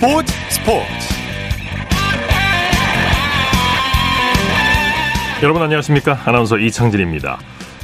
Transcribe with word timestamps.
스포츠 0.00 0.32
스포츠. 0.48 1.14
여러분 5.42 5.60
안녕하십니까? 5.60 6.18
아나운서 6.24 6.56
이창진입니다. 6.56 7.38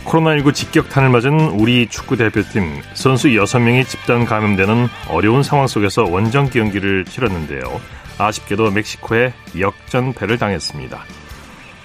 코로나19 0.07 0.55
직격탄을 0.55 1.11
맞은 1.11 1.39
우리 1.61 1.87
축구 1.89 2.17
대표팀 2.17 2.81
선수 2.95 3.29
6명이 3.29 3.87
집단 3.87 4.25
감염되는 4.25 4.89
어려운 5.11 5.43
상황 5.43 5.67
속에서 5.67 6.05
원정 6.05 6.49
경기를 6.49 7.05
치렀는데요. 7.05 7.83
아쉽게도 8.17 8.71
멕시코에 8.71 9.35
역전패를 9.59 10.39
당했습니다. 10.39 10.99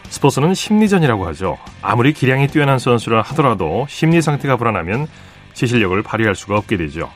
스포츠는 0.08 0.54
심리전이라고 0.54 1.28
하죠. 1.28 1.58
아무리 1.82 2.14
기량이 2.14 2.48
뛰어난 2.48 2.80
선수라 2.80 3.22
하더라도 3.22 3.86
심리 3.90 4.22
상태가 4.22 4.56
불안하면 4.56 5.08
제 5.54 5.66
실력을 5.66 6.02
발휘할 6.02 6.36
수가 6.36 6.56
없게 6.56 6.78
되죠 6.78 7.12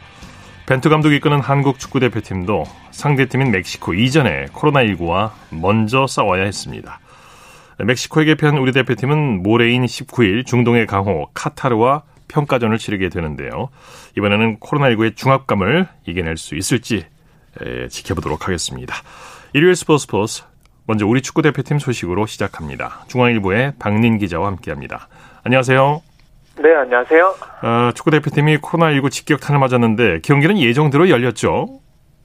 벤투 0.68 0.90
감독이 0.90 1.18
이끄는 1.18 1.42
한국 1.42 1.78
축구 1.78 2.00
대표팀도 2.00 2.64
상대팀인 2.90 3.52
멕시코 3.52 3.94
이전에 3.94 4.46
코로나19와 4.48 5.32
먼저 5.52 6.08
싸워야 6.08 6.44
했습니다. 6.44 7.00
멕시코에 7.78 8.26
패한 8.26 8.58
우리 8.58 8.72
대표팀은 8.72 9.44
모레인 9.44 9.86
19일 9.86 10.44
중동의 10.44 10.88
강호 10.88 11.30
카타르와 11.36 12.02
평가전을 12.28 12.80
치르게 12.80 13.10
되는데요. 13.10 13.70
이번에는 14.18 14.60
코로나19의 14.60 15.16
중압감을 15.16 15.88
이겨낼 16.08 16.38
수 16.38 16.56
있을지 16.56 17.06
지켜보도록 17.90 18.48
하겠습니다. 18.48 18.96
일요일 19.54 19.76
스포츠 19.76 20.04
스포츠 20.04 20.44
먼저 20.88 21.06
우리 21.06 21.22
축구 21.22 21.44
대표팀 21.44 21.78
소식으로 21.78 22.26
시작합니다. 22.26 23.06
중앙일보의 23.08 23.74
박린 23.78 24.18
기자와 24.18 24.48
함께합니다. 24.48 25.10
안녕하세요. 25.44 26.02
네, 26.58 26.74
안녕하세요. 26.74 27.26
어, 27.64 27.92
축구 27.96 28.12
대표팀이 28.12 28.58
코로나19 28.58 29.12
직격탄을 29.12 29.60
맞았는데 29.60 30.22
경기는 30.24 30.58
예정대로 30.58 31.10
열렸죠? 31.10 31.68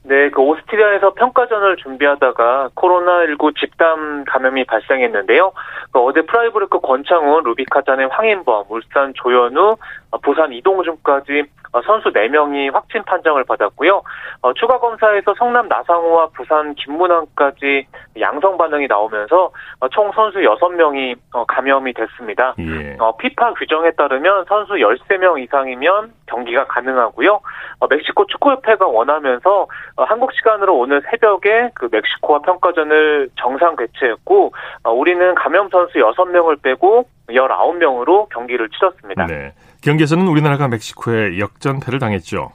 네, 0.04 0.30
그 0.30 0.40
오스트리아에서 0.40 1.14
평가전을 1.14 1.76
준비하다가 1.76 2.70
코로나19 2.74 3.54
집단 3.56 4.24
감염이 4.24 4.64
발생했는데요. 4.64 5.52
그 5.92 5.98
어제 6.00 6.22
프라이부르크 6.22 6.80
권창훈, 6.80 7.42
루빈 7.44 7.71
카잔의 7.71 8.08
황인범, 8.10 8.64
울산 8.68 9.12
조현우, 9.14 9.76
부산 10.22 10.52
이동준까지 10.52 11.44
선수 11.84 12.10
4명이 12.10 12.72
확진 12.72 13.02
판정을 13.04 13.44
받았고요. 13.44 14.02
어, 14.42 14.52
추가 14.54 14.78
검사에서 14.78 15.34
성남 15.38 15.68
나상호와 15.68 16.28
부산 16.34 16.74
김문환까지 16.74 17.86
양성 18.18 18.58
반응이 18.58 18.86
나오면서 18.88 19.50
어, 19.80 19.88
총 19.88 20.10
선수 20.12 20.38
6명이 20.38 21.16
어, 21.32 21.44
감염이 21.44 21.92
됐습니다. 21.92 22.54
예. 22.58 22.96
어, 22.98 23.16
피파 23.16 23.54
규정에 23.54 23.92
따르면 23.92 24.46
선수 24.46 24.74
13명 24.74 25.42
이상이면 25.42 26.12
경기가 26.26 26.66
가능하고요. 26.66 27.40
어, 27.78 27.86
멕시코 27.88 28.26
축구협회가 28.26 28.86
원하면서 28.86 29.66
어, 29.96 30.04
한국 30.04 30.32
시간으로 30.32 30.76
오늘 30.76 31.02
새벽에 31.10 31.70
그 31.74 31.88
멕시코와 31.90 32.40
평가전을 32.40 33.30
정상 33.36 33.76
개최했고 33.76 34.52
어, 34.82 34.92
우리는 34.92 35.34
감염 35.34 35.68
선수 35.70 35.98
6명을 35.98 36.62
빼고 36.62 37.06
19명으로 37.28 38.28
경기를 38.30 38.68
치렀습니다. 38.70 39.26
네. 39.26 39.52
경기에서는 39.82 40.26
우리나라가 40.26 40.68
멕시코에 40.68 41.38
역전패를 41.38 41.98
당했죠. 41.98 42.52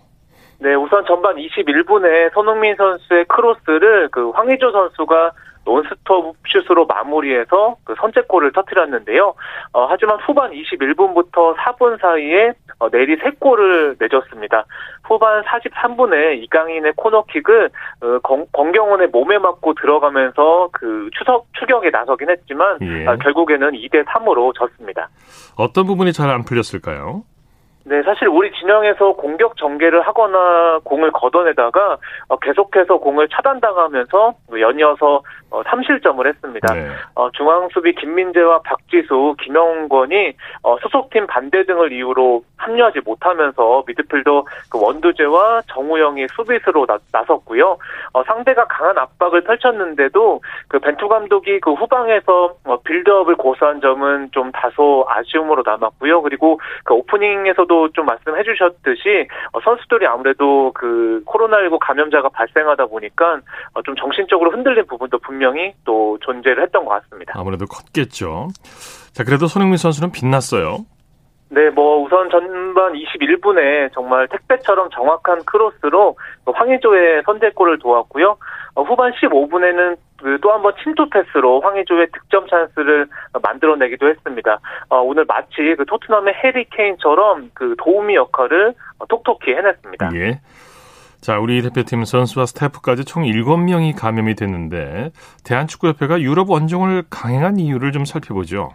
네, 0.59 0.73
우선 0.73 1.06
전반 1.06 1.36
21분에 1.36 2.34
손흥민 2.34 2.76
선수의 2.76 3.26
크로스를 3.26 4.09
그 4.12 4.30
황의조 4.31 4.72
선수가 4.72 5.31
논스톱 5.66 6.36
슛으로 6.48 6.86
마무리해서 6.86 7.76
그 7.84 7.96
선제골을 8.00 8.53
터뜨렸는데요. 8.53 9.34
어, 9.73 9.86
하지만 9.90 10.18
후반 10.20 10.52
21분부터 10.52 11.56
4분 11.58 12.00
사이에 12.00 12.53
어, 12.80 12.90
내리 12.90 13.18
3골을 13.18 13.95
내줬습니다. 14.00 14.66
후반 15.03 15.44
43분에 15.44 16.41
이강인의 16.44 16.94
코너킥을 16.96 17.69
어, 18.02 18.19
권경원의 18.52 19.08
몸에 19.09 19.38
맞고 19.38 19.74
들어가면서 19.75 20.69
그 20.74 21.09
추석 21.18 21.47
추격에 21.59 21.90
나서긴 21.90 22.30
했지만 22.30 22.78
예. 22.81 23.06
어, 23.08 23.16
결국에는 23.18 23.72
2대 23.72 24.03
3으로 24.06 24.53
졌습니다. 24.56 25.09
어떤 25.58 25.86
부분이 25.86 26.12
잘 26.13 26.30
안 26.30 26.44
풀렸을까요? 26.44 27.24
네, 27.88 28.01
사실 28.01 28.28
우리 28.28 28.51
진영에서 28.51 29.13
공격 29.13 29.57
전개를 29.57 30.01
하거나 30.01 30.79
공을 30.84 31.12
걷어내다가 31.12 31.97
어, 32.29 32.35
계속해서 32.38 32.97
공을 32.97 33.29
차단당하면서 33.29 34.34
연이어서 34.59 35.22
어, 35.51 35.62
3실점을 35.62 36.25
했습니다. 36.25 36.74
네. 36.74 36.90
어, 37.13 37.29
중앙 37.31 37.69
수비 37.72 37.94
김민재와 37.94 38.62
박지수, 38.63 39.35
김영권이 39.40 40.34
어, 40.63 40.78
소속팀 40.79 41.28
반대 41.28 41.63
등을 41.63 41.94
이유로 41.94 42.44
합류하지 42.57 43.01
못하면서 43.06 43.84
미드필더 43.85 44.45
그 44.72 44.81
원두재와 44.81 45.62
정우영이 45.68 46.25
수비수로 46.35 46.88
나, 46.88 46.97
섰고요 47.28 47.78
어, 48.13 48.24
상대가 48.24 48.66
강한 48.66 48.97
압박을 48.97 49.44
펼쳤는데도 49.44 50.41
그 50.68 50.79
벤투 50.79 51.07
감독이 51.07 51.59
그 51.59 51.74
후방에서 51.74 52.56
어, 52.66 52.78
빌드업을 52.81 53.35
고수한 53.35 53.79
점은 53.79 54.31
좀 54.31 54.51
다소 54.51 55.06
아쉬움으로 55.07 55.62
남았고요. 55.63 56.24
그리고 56.24 56.59
그 56.84 56.95
오프닝에서도 56.95 57.75
아까도 57.75 57.90
좀 57.94 58.06
말씀해 58.06 58.44
주셨듯이 58.44 59.28
어, 59.52 59.59
선수들이 59.62 60.08
아무래도 60.08 60.72
그 60.74 61.22
코로나19 61.25 61.80
감염자가 61.81 62.30
발생하다 62.30 62.86
보니까 62.88 63.41
어, 63.74 63.81
좀 63.84 63.96
정신적으로 63.96 64.52
흔들린 64.52 64.86
부분도 64.88 65.19
분명히 65.19 65.74
또 65.84 66.18
존재를 66.22 66.63
했던 66.63 66.86
것 66.86 67.02
같습니다. 67.02 67.34
아무래도 67.36 67.66
컸겠죠. 67.66 68.47
자, 69.12 69.24
그래도 69.24 69.47
손흥민 69.47 69.78
선수는 69.78 70.12
빛났어요. 70.12 70.86
네, 71.50 71.69
뭐 71.69 72.01
우선 72.03 72.29
전반 72.29 72.94
21분에 72.94 73.94
정말 73.94 74.28
택배처럼 74.28 74.89
정확한 74.89 75.45
크로스로 75.45 76.17
황의조의 76.45 77.23
선제골을 77.25 77.79
도왔고요. 77.79 78.38
어, 78.75 78.83
후반 78.83 79.11
15분에는 79.13 79.95
그 80.17 80.39
또 80.41 80.51
한 80.51 80.61
번 80.63 80.73
침투 80.81 81.07
패스로 81.09 81.61
황의조의 81.61 82.07
득점 82.11 82.47
찬스를 82.47 83.07
만들어내기도 83.44 84.07
했습니다. 84.09 84.59
어, 84.89 85.01
오늘 85.01 85.25
마치 85.25 85.75
그 85.78 85.85
토트넘의 85.85 86.33
해리 86.44 86.66
케인처럼 86.72 87.51
그 87.53 87.75
도우미 87.77 88.16
역할을 88.16 88.73
톡톡히 89.07 89.51
해냈습니다. 89.53 90.09
예. 90.16 90.39
자, 91.22 91.39
우리 91.39 91.62
대표팀 91.62 92.06
선수와 92.06 92.45
스태프까지 92.45 93.06
총 93.06 93.23
7명이 93.23 94.00
감염이 94.00 94.35
됐는데 94.35 95.12
대한축구협회가 95.44 96.22
유럽 96.22 96.50
원정을 96.50 97.03
강행한 97.09 97.57
이유를 97.59 97.91
좀 97.91 98.06
살펴보죠. 98.06 98.69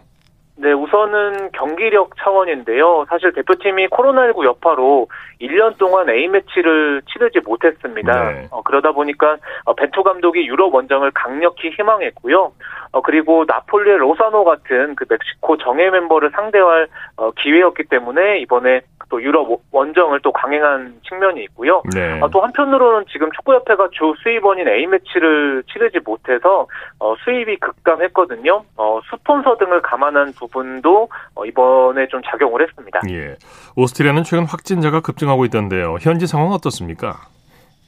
네, 0.61 0.73
우선은 0.73 1.49
경기력 1.53 2.15
차원인데요. 2.17 3.05
사실 3.09 3.33
대표팀이 3.33 3.87
코로나19 3.87 4.45
여파로 4.45 5.07
1년 5.41 5.75
동안 5.79 6.07
A매치를 6.07 7.01
치르지 7.11 7.39
못했습니다. 7.43 8.31
네. 8.31 8.47
어, 8.51 8.61
그러다 8.61 8.91
보니까 8.91 9.37
어, 9.65 9.73
벤투 9.73 10.03
감독이 10.03 10.45
유럽 10.45 10.75
원정을 10.75 11.11
강력히 11.15 11.71
희망했고요. 11.71 12.51
어, 12.91 13.01
그리고 13.01 13.43
나폴리의 13.47 13.97
로사노 13.97 14.43
같은 14.43 14.93
그 14.93 15.05
멕시코 15.09 15.57
정예 15.57 15.89
멤버를 15.89 16.29
상대할 16.29 16.87
어, 17.17 17.31
기회였기 17.31 17.85
때문에 17.85 18.37
이번에 18.41 18.81
또 19.11 19.21
유럽 19.21 19.61
원정을 19.71 20.21
또 20.21 20.31
강행한 20.31 20.95
측면이 21.07 21.43
있고요. 21.43 21.83
네. 21.93 22.19
어, 22.21 22.29
또 22.29 22.39
한편으로는 22.41 23.05
지금 23.11 23.29
축구협회가 23.31 23.89
주 23.91 24.13
수입원인 24.23 24.67
A매치를 24.67 25.63
치르지 25.71 25.99
못해서 26.05 26.65
어, 26.97 27.15
수입이 27.23 27.57
급감했거든요. 27.57 28.63
어, 28.77 28.99
스폰서 29.09 29.57
등을 29.57 29.81
감안한 29.81 30.31
부분도 30.51 31.09
어, 31.35 31.45
이번에 31.45 32.07
좀 32.07 32.21
작용을 32.29 32.61
했습니다. 32.67 32.99
예. 33.09 33.35
오스트리아는 33.75 34.23
최근 34.23 34.45
확진자가 34.45 35.01
급증하고 35.01 35.45
있던데요. 35.45 35.97
현지 36.01 36.27
상황 36.27 36.51
어떻습니까? 36.51 37.21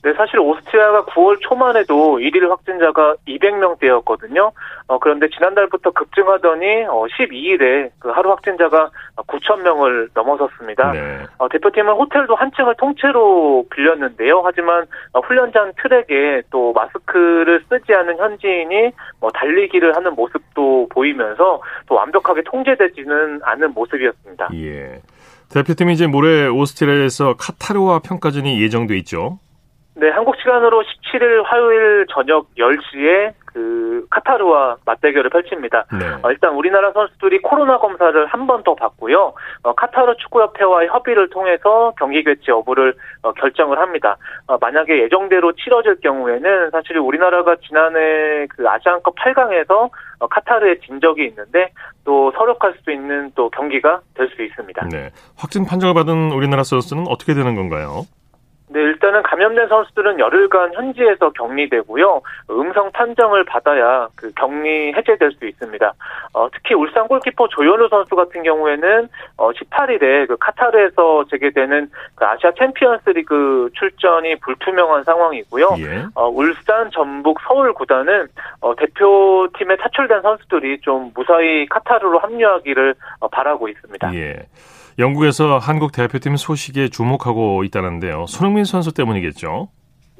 네, 0.03 0.13
사실 0.15 0.37
오스트리아가 0.39 1.05
9월 1.05 1.39
초만 1.39 1.77
해도 1.77 2.17
1일 2.17 2.49
확진자가 2.49 3.15
200명대였거든요. 3.25 4.51
어, 4.87 4.99
그런데 4.99 5.29
지난달부터 5.29 5.91
급증하더니 5.91 6.83
어, 6.89 7.05
12일에 7.05 7.89
그 7.99 8.09
하루 8.09 8.31
확진자가 8.31 8.89
9천 9.15 9.61
명을 9.61 10.09
넘어섰습니다. 10.13 10.91
네. 10.91 11.19
어, 11.37 11.47
대표팀은 11.47 11.93
호텔도 11.93 12.35
한 12.35 12.51
층을 12.51 12.75
통째로 12.77 13.65
빌렸는데요. 13.71 14.41
하지만 14.43 14.85
어, 15.13 15.21
훈련장 15.21 15.71
트랙에 15.81 16.41
또 16.51 16.73
마스크를 16.73 17.63
쓰지 17.69 17.93
않은 17.93 18.17
현지인이 18.17 18.91
뭐 19.21 19.31
달리기를 19.31 19.95
하는 19.95 20.13
모습도 20.15 20.89
보이면서 20.89 21.61
또 21.87 21.95
완벽하게 21.95 22.41
통제되지는 22.43 23.39
않은 23.41 23.73
모습이었습니다. 23.73 24.49
예. 24.55 25.01
대표팀이 25.49 25.93
이제 25.93 26.07
모레 26.07 26.47
오스트리아에서 26.47 27.35
카타르와 27.37 27.99
평가전이 27.99 28.61
예정돼 28.61 28.97
있죠. 28.97 29.39
네, 29.95 30.09
한국 30.09 30.35
시간으로 30.37 30.81
17일 30.83 31.43
화요일 31.45 32.05
저녁 32.09 32.47
10시에 32.57 33.33
그 33.45 34.07
카타르와 34.09 34.77
맞대결을 34.85 35.29
펼칩니다. 35.29 35.85
네. 35.99 36.07
어, 36.23 36.31
일단 36.31 36.55
우리나라 36.55 36.91
선수들이 36.91 37.43
코로나 37.43 37.77
검사를 37.77 38.25
한 38.25 38.47
번 38.47 38.63
더 38.63 38.73
받고요. 38.73 39.33
어, 39.61 39.73
카타르 39.75 40.15
축구협회와의 40.17 40.87
협의를 40.89 41.29
통해서 41.29 41.93
경기 41.99 42.23
개최 42.23 42.51
여부를 42.51 42.95
어, 43.21 43.31
결정을 43.33 43.79
합니다. 43.79 44.17
어, 44.47 44.57
만약에 44.59 45.03
예정대로 45.03 45.51
치러질 45.53 45.97
경우에는 46.01 46.71
사실 46.71 46.97
우리나라가 46.97 47.55
지난해 47.57 48.47
그 48.49 48.67
아시안컵 48.67 49.13
8강에서 49.15 49.89
어, 50.19 50.27
카타르에 50.27 50.79
진 50.79 50.99
적이 50.99 51.27
있는데 51.27 51.69
또 52.03 52.31
서력할 52.35 52.73
수 52.83 52.91
있는 52.91 53.31
또 53.35 53.49
경기가 53.51 54.01
될 54.15 54.27
수 54.35 54.41
있습니다. 54.41 54.87
네. 54.89 55.11
확진 55.37 55.65
판정을 55.65 55.93
받은 55.93 56.31
우리나라 56.31 56.63
선수는 56.63 57.05
어떻게 57.07 57.35
되는 57.35 57.53
건가요? 57.53 58.05
네, 58.73 58.79
일단은 58.81 59.21
감염된 59.21 59.67
선수들은 59.67 60.17
열흘간 60.17 60.73
현지에서 60.73 61.29
격리되고요. 61.29 62.21
음성 62.49 62.91
판정을 62.91 63.45
받아야 63.45 64.07
그 64.15 64.31
격리 64.33 64.93
해제될 64.95 65.31
수 65.33 65.45
있습니다. 65.45 65.93
어, 66.33 66.49
특히 66.51 66.73
울산 66.73 67.07
골키퍼 67.07 67.49
조현우 67.49 67.87
선수 67.89 68.15
같은 68.15 68.41
경우에는 68.41 69.07
어, 69.37 69.51
18일에 69.51 70.27
그 70.27 70.37
카타르에서 70.37 71.25
재개되는 71.29 71.91
그 72.15 72.25
아시아 72.25 72.51
챔피언스 72.57 73.11
리그 73.11 73.69
출전이 73.73 74.37
불투명한 74.39 75.03
상황이고요. 75.03 75.75
예. 75.77 76.05
어, 76.15 76.27
울산, 76.29 76.89
전북, 76.89 77.41
서울 77.47 77.73
구단은 77.73 78.27
어, 78.61 78.75
대표팀에 78.75 79.77
차출된 79.83 80.23
선수들이 80.23 80.79
좀 80.81 81.11
무사히 81.13 81.67
카타르로 81.67 82.17
합류하기를 82.17 82.95
어, 83.19 83.27
바라고 83.27 83.67
있습니다. 83.67 84.15
예. 84.15 84.47
영국에서 84.99 85.57
한국 85.57 85.91
대표팀 85.91 86.37
소식에 86.37 86.89
주목하고 86.89 87.63
있다는데요. 87.63 88.25
손흥민 88.27 88.63
선수 88.65 88.91
때문이겠죠? 88.91 89.69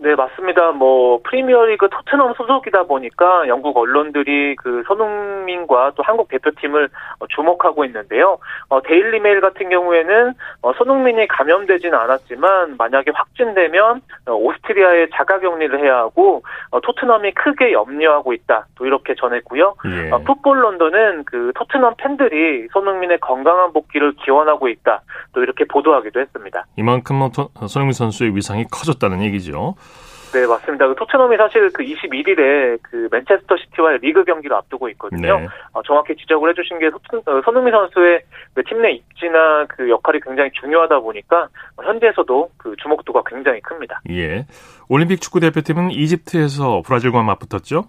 네, 0.04 0.16
맞습니다. 0.16 0.74
뭐 0.74 1.22
프리미어리그 1.24 1.88
토트넘 1.90 2.34
소속이다 2.34 2.84
보니까 2.84 3.48
영국 3.48 3.78
언론들이 3.78 4.58
그 4.58 4.84
손흥민과 4.86 5.94
또 5.96 6.04
한국 6.04 6.28
대표팀을 6.28 6.90
어, 7.20 7.28
주목하고 7.28 7.86
있는데요. 7.86 8.38
어, 8.68 8.82
데일리 8.82 9.22
메일 9.22 9.40
같은 9.40 9.70
경우에는 9.70 10.34
어, 10.62 10.74
손흥민이 10.74 11.30
감염되지는 11.30 11.98
않았지만 11.98 12.76
만약에 12.78 13.12
확진되면 13.16 14.02
어, 14.28 14.34
오스트리아에 14.34 15.08
자가격리를 15.14 15.80
해야 15.80 16.00
하고 16.00 16.44
어, 16.72 16.82
토트넘이 16.82 17.32
크게 17.36 17.72
염려하고 17.72 18.34
있다. 18.34 18.66
또 18.76 18.86
이렇게 18.86 19.16
전했고요. 19.16 19.76
예. 19.86 20.12
어, 20.12 20.20
풋볼 20.20 20.62
런던은 20.64 21.24
그 21.24 21.54
토트넘 21.56 21.94
팬들이 21.96 22.68
손흥민의 22.74 23.20
건강한 23.22 23.72
복귀를 23.72 24.16
기원하고 24.26 24.68
있다. 24.68 25.02
또 25.32 25.42
이렇게 25.42 25.64
보도하기도 25.64 26.20
했습니다. 26.20 26.66
이만큼 26.76 27.16
뭐 27.16 27.30
손흥민 27.68 27.94
선수의 27.94 28.36
위상이 28.36 28.66
커졌다는 28.70 29.22
얘기죠. 29.22 29.76
네, 30.34 30.48
맞습니다. 30.48 30.88
그 30.88 30.96
토트넘이 30.96 31.38
사실 31.38 31.70
그 31.72 31.84
21일에 31.84 32.80
그 32.82 33.08
맨체스터 33.12 33.56
시티와의 33.58 34.00
리그 34.00 34.24
경기를 34.24 34.56
앞두고 34.58 34.90
있거든요. 34.90 35.40
네. 35.40 35.48
어, 35.74 35.82
정확히 35.84 36.16
지적을 36.16 36.50
해주신 36.50 36.80
게 36.80 36.88
어, 36.88 37.42
손흥민 37.46 37.72
선수의 37.72 38.22
그 38.56 38.64
팀 38.64 38.82
내 38.82 38.92
입지나 38.92 39.66
그 39.70 39.90
역할이 39.90 40.20
굉장히 40.20 40.50
중요하다 40.60 41.00
보니까 41.00 41.48
현지에서도 41.82 42.50
그 42.58 42.76
주목도가 42.82 43.24
굉장히 43.28 43.62
큽니다. 43.62 44.02
예. 44.10 44.46
올림픽 44.90 45.22
축구 45.22 45.40
대표팀은 45.40 45.92
이집트에서 45.92 46.82
브라질과 46.86 47.22
맞붙었죠? 47.24 47.86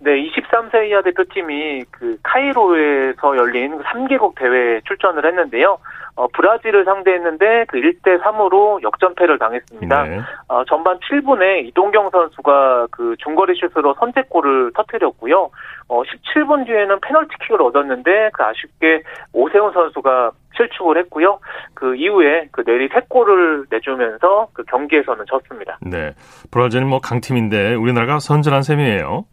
네, 0.00 0.12
23세 0.12 0.88
이하 0.88 1.02
대표팀이 1.02 1.84
그 1.90 2.16
카이로에서 2.22 3.36
열린 3.36 3.78
3개국 3.78 4.36
대회에 4.36 4.80
출전을 4.86 5.26
했는데요. 5.26 5.78
어, 6.14 6.26
브라질을 6.28 6.84
상대했는데 6.84 7.66
그 7.68 7.78
1대 7.78 8.20
3으로 8.20 8.82
역전패를 8.82 9.38
당했습니다. 9.38 10.02
네. 10.04 10.20
어, 10.48 10.64
전반 10.64 10.98
7분에 10.98 11.64
이동경 11.66 12.10
선수가 12.10 12.88
그 12.90 13.14
중거리 13.18 13.54
슛으로 13.54 13.94
선제골을 13.98 14.72
터뜨렸고요. 14.74 15.50
어, 15.88 16.02
17분 16.02 16.66
뒤에는 16.66 17.00
페널티킥을 17.00 17.62
얻었는데 17.62 18.30
그 18.32 18.42
아쉽게 18.42 19.02
오세훈 19.32 19.72
선수가 19.72 20.32
실축을 20.56 20.98
했고요. 20.98 21.38
그 21.74 21.94
이후에 21.94 22.48
그 22.50 22.64
내리 22.64 22.88
3골을 22.88 23.66
내주면서 23.70 24.48
그 24.52 24.64
경기에서는 24.64 25.24
졌습니다. 25.28 25.78
네. 25.82 26.14
브라질은 26.50 26.88
뭐 26.88 27.00
강팀인데 27.00 27.74
우리나라가 27.74 28.18
선전한 28.18 28.62
셈이에요. 28.62 29.24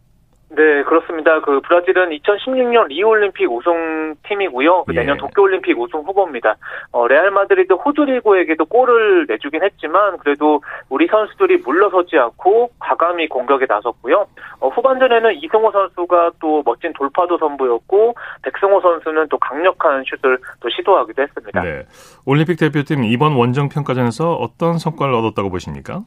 네, 0.56 0.82
그렇습니다. 0.84 1.38
그 1.42 1.60
브라질은 1.60 2.18
2016년 2.18 2.88
리우올림픽 2.88 3.46
우승팀이고요. 3.52 4.84
그 4.84 4.92
내년 4.92 5.16
예. 5.16 5.20
도쿄올림픽 5.20 5.78
우승 5.78 6.00
후보입니다. 6.00 6.56
어, 6.92 7.06
레알 7.06 7.30
마드리드 7.30 7.74
호드리고에게도 7.74 8.64
골을 8.64 9.26
내주긴 9.28 9.62
했지만 9.62 10.16
그래도 10.16 10.62
우리 10.88 11.06
선수들이 11.08 11.58
물러서지 11.58 12.16
않고 12.16 12.70
과감히 12.78 13.28
공격에 13.28 13.66
나섰고요. 13.68 14.26
어, 14.60 14.68
후반전에는 14.68 15.34
이승우 15.42 15.70
선수가 15.72 16.30
또 16.40 16.62
멋진 16.64 16.94
돌파도 16.94 17.36
선보였고 17.36 18.14
백승호 18.42 18.80
선수는 18.80 19.28
또 19.28 19.36
강력한 19.36 20.04
슛을 20.06 20.38
또 20.60 20.70
시도하기도 20.70 21.20
했습니다. 21.20 21.62
네. 21.62 21.82
올림픽 22.24 22.56
대표팀 22.58 23.04
이번 23.04 23.34
원정 23.34 23.68
평가전에서 23.68 24.32
어떤 24.32 24.78
성과를 24.78 25.12
얻었다고 25.12 25.50
보십니까? 25.50 26.00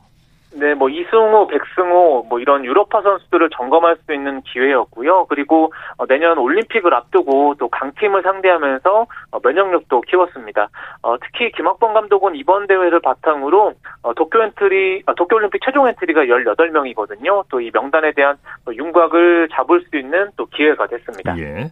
네, 0.51 0.73
뭐 0.73 0.89
이승우, 0.89 1.47
백승호 1.47 2.25
뭐 2.27 2.39
이런 2.39 2.65
유럽파 2.65 3.03
선수들을 3.03 3.51
점검할 3.55 3.97
수 4.05 4.13
있는 4.13 4.41
기회였고요. 4.41 5.27
그리고 5.29 5.71
어, 5.97 6.07
내년 6.07 6.39
올림픽을 6.39 6.91
앞두고 6.91 7.55
또 7.59 7.69
강팀을 7.69 8.23
상대하면서 8.23 9.07
어, 9.31 9.39
면역력도 9.43 10.01
키웠습니다. 10.01 10.69
어, 11.03 11.17
특히 11.19 11.51
김학범 11.51 11.93
감독은 11.93 12.35
이번 12.35 12.65
대회를 12.65 12.99
바탕으로 12.99 13.73
도쿄 14.15 14.43
엔트리, 14.43 15.03
도쿄 15.15 15.35
올림픽 15.35 15.61
최종 15.63 15.87
엔트리가 15.87 16.21
18명이거든요. 16.23 17.43
또 17.49 17.59
이 17.59 17.71
명단에 17.73 18.13
대한 18.13 18.37
윤곽을 18.71 19.49
잡을 19.51 19.81
수 19.89 19.97
있는 19.97 20.29
또 20.37 20.45
기회가 20.45 20.87
됐습니다. 20.87 21.37
예. 21.39 21.71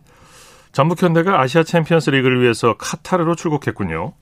전북현대가 0.71 1.39
아시아 1.39 1.63
챔피언스 1.63 2.11
리그를 2.11 2.41
위해서 2.41 2.75
카타르로 2.77 3.35
출국했군요. 3.35 4.13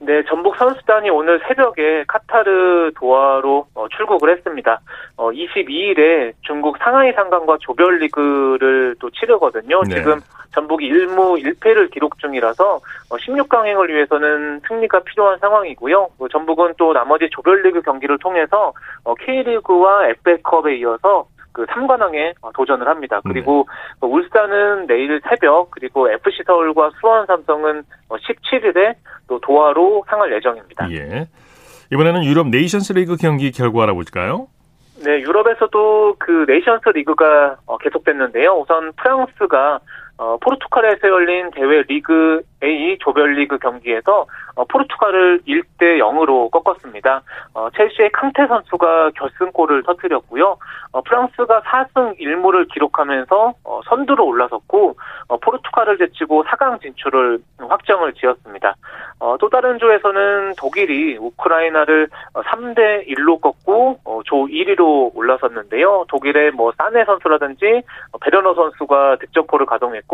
네, 0.00 0.22
전북 0.28 0.56
선수단이 0.56 1.10
오늘 1.10 1.40
새벽에 1.46 2.04
카타르 2.06 2.92
도하로 2.94 3.66
어, 3.74 3.86
출국을 3.88 4.30
했습니다. 4.30 4.80
어, 5.16 5.30
22일에 5.30 6.32
중국 6.42 6.78
상하이 6.78 7.12
상강과 7.12 7.58
조별리그를 7.60 8.94
또 9.00 9.10
치르거든요. 9.10 9.82
네. 9.82 9.96
지금 9.96 10.20
전북이 10.52 10.88
1무 10.88 11.42
1패를 11.42 11.90
기록 11.90 12.18
중이라서 12.18 12.76
어, 12.76 13.16
16강행을 13.16 13.88
위해서는 13.88 14.60
승리가 14.68 15.00
필요한 15.00 15.38
상황이고요. 15.40 16.08
어, 16.18 16.28
전북은 16.28 16.74
또 16.78 16.92
나머지 16.92 17.28
조별리그 17.30 17.82
경기를 17.82 18.18
통해서 18.18 18.72
어, 19.02 19.14
K리그와 19.14 20.08
FA컵에 20.08 20.76
이어서 20.78 21.26
그 21.58 21.66
3관왕에 21.66 22.34
도전을 22.54 22.86
합니다. 22.86 23.20
그리고 23.24 23.66
네. 24.00 24.06
울산은 24.06 24.86
내일 24.86 25.20
새벽 25.28 25.72
그리고 25.72 26.08
FC 26.08 26.44
서울과 26.46 26.90
수원 27.00 27.26
삼성은 27.26 27.82
17일에 28.08 28.94
또 29.26 29.40
도하로 29.40 30.04
향할 30.06 30.32
예정입니다. 30.34 30.88
예. 30.92 31.26
이번에는 31.92 32.24
유럽 32.24 32.46
네이션스 32.46 32.92
리그 32.92 33.16
경기 33.16 33.50
결과 33.50 33.82
알아볼까요? 33.82 34.46
네, 35.04 35.20
유럽에서도 35.20 36.14
그 36.20 36.44
네이션스 36.46 36.90
리그가 36.90 37.56
계속됐는데요. 37.80 38.52
우선 38.52 38.92
프랑스가 38.92 39.80
어, 40.18 40.36
포르투갈에서 40.40 41.08
열린 41.08 41.50
대회 41.52 41.82
리그 41.82 42.42
A 42.62 42.98
조별리그 42.98 43.58
경기에서 43.58 44.26
어, 44.56 44.64
포르투갈을 44.64 45.42
1대 45.46 45.98
0으로 46.00 46.50
꺾었습니다. 46.50 47.22
어, 47.54 47.70
첼시의 47.70 48.10
캉테 48.10 48.48
선수가 48.48 49.12
결승골을 49.14 49.84
터뜨렸고요. 49.84 50.56
어, 50.90 51.02
프랑스가 51.02 51.62
4승 51.62 52.18
1무를 52.18 52.68
기록하면서 52.72 53.54
어, 53.62 53.80
선두로 53.88 54.26
올라섰고 54.26 54.96
어, 55.28 55.36
포르투갈을 55.36 55.98
제치고 55.98 56.42
4강 56.44 56.82
진출을 56.82 57.38
확정을 57.58 58.14
지었습니다. 58.14 58.74
어, 59.20 59.36
또 59.38 59.48
다른 59.48 59.78
조에서는 59.78 60.54
독일이 60.58 61.16
우크라이나를 61.16 62.08
3대 62.34 63.06
1로 63.08 63.40
꺾고 63.40 63.98
어, 64.04 64.20
조 64.24 64.46
1위로 64.46 65.14
올라섰는데요. 65.14 66.06
독일의 66.08 66.52
뭐 66.52 66.72
사네 66.76 67.04
선수라든지 67.04 67.82
어, 68.12 68.18
베르너 68.18 68.54
선수가 68.54 69.16
득점골을 69.20 69.66
가동했고 69.66 70.07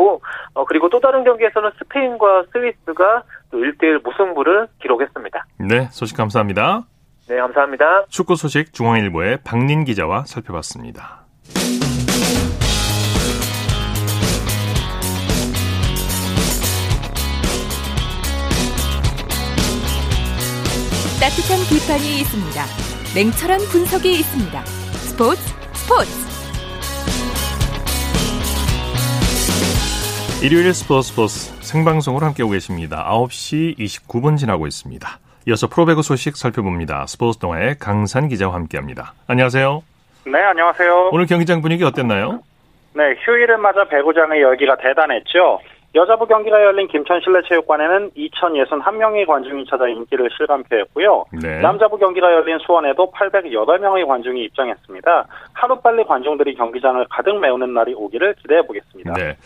어, 0.53 0.65
그리고 0.65 0.89
또 0.89 0.99
다른 0.99 1.23
경기에서는 1.23 1.71
스페인과 1.77 2.45
스위스가 2.51 3.23
또 3.51 3.57
1대1 3.57 4.03
무승부를 4.03 4.67
기록했습니다. 4.81 5.45
네, 5.59 5.87
소식 5.91 6.17
감사합니다. 6.17 6.83
네, 7.27 7.37
감사합니다. 7.37 8.05
축구 8.09 8.35
소식 8.35 8.73
중앙일보의 8.73 9.39
박린 9.43 9.83
기자와 9.83 10.25
살펴봤습니다. 10.25 11.25
따뜻한 21.19 21.57
비판이 21.69 22.19
있습니다. 22.21 22.61
냉철한 23.15 23.59
분석이 23.71 24.11
있습니다. 24.11 24.65
스포츠 24.65 25.41
스포츠 25.73 26.24
일요일 30.45 30.75
스포츠 30.75 31.09
스포츠 31.09 31.33
생방송으로 31.65 32.23
함께하고 32.23 32.51
계십니다. 32.51 33.03
9시 33.09 33.79
29분 33.79 34.37
지나고 34.37 34.67
있습니다. 34.67 35.07
이어서 35.47 35.65
프로배구 35.65 36.03
소식 36.03 36.37
살펴봅니다. 36.37 37.07
스포츠 37.07 37.39
동아의 37.39 37.79
강산 37.79 38.27
기자와 38.27 38.53
함께합니다. 38.53 39.15
안녕하세요. 39.25 39.81
네, 40.27 40.39
안녕하세요. 40.39 41.09
오늘 41.11 41.25
경기장 41.25 41.63
분위기 41.63 41.83
어땠나요? 41.83 42.43
네, 42.93 43.15
휴일을 43.25 43.57
맞아 43.57 43.85
배구장의 43.85 44.39
열기가 44.39 44.75
대단했죠. 44.75 45.61
여자부 45.95 46.27
경기가 46.27 46.61
열린 46.61 46.87
김천 46.89 47.21
실내체육관에는 47.21 48.11
2,061명의 48.11 49.25
관중이 49.25 49.65
찾아 49.67 49.87
인기를 49.87 50.29
실감표했고요. 50.37 51.25
네. 51.41 51.61
남자부 51.61 51.97
경기가 51.97 52.31
열린 52.31 52.59
수원에도 52.59 53.11
808명의 53.11 54.05
관중이 54.05 54.43
입장했습니다. 54.43 55.25
하루빨리 55.53 56.03
관중들이 56.03 56.53
경기장을 56.53 57.03
가득 57.09 57.39
메우는 57.39 57.73
날이 57.73 57.95
오기를 57.95 58.35
기대해 58.35 58.61
보겠습니다. 58.61 59.13
네. 59.13 59.37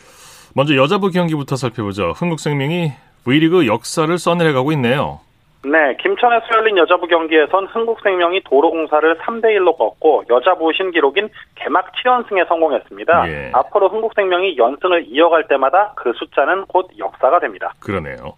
먼저 0.60 0.76
여자부 0.76 1.10
경기부터 1.10 1.56
살펴보죠. 1.56 2.12
흥국생명이 2.18 2.92
V리그 3.24 3.66
역사를 3.66 4.18
써내려가고 4.18 4.74
있네요. 4.74 5.22
네, 5.64 5.96
김천에서 6.02 6.48
열린 6.54 6.78
여자부 6.78 7.08
경기에선 7.08 7.68
흥국생명이 7.68 8.44
도로공사를 8.44 9.20
3대1로 9.20 9.78
꺾고 9.78 10.26
여자부 10.30 10.74
신기록인 10.74 11.30
개막 11.56 11.94
7연승에 11.94 12.46
성공했습니다. 12.50 13.30
예. 13.30 13.52
앞으로 13.54 13.88
흥국생명이 13.88 14.58
연승을 14.58 15.06
이어갈 15.08 15.48
때마다 15.48 15.94
그 15.96 16.12
숫자는 16.18 16.66
곧 16.66 16.90
역사가 16.98 17.40
됩니다. 17.40 17.74
그러네요. 17.80 18.34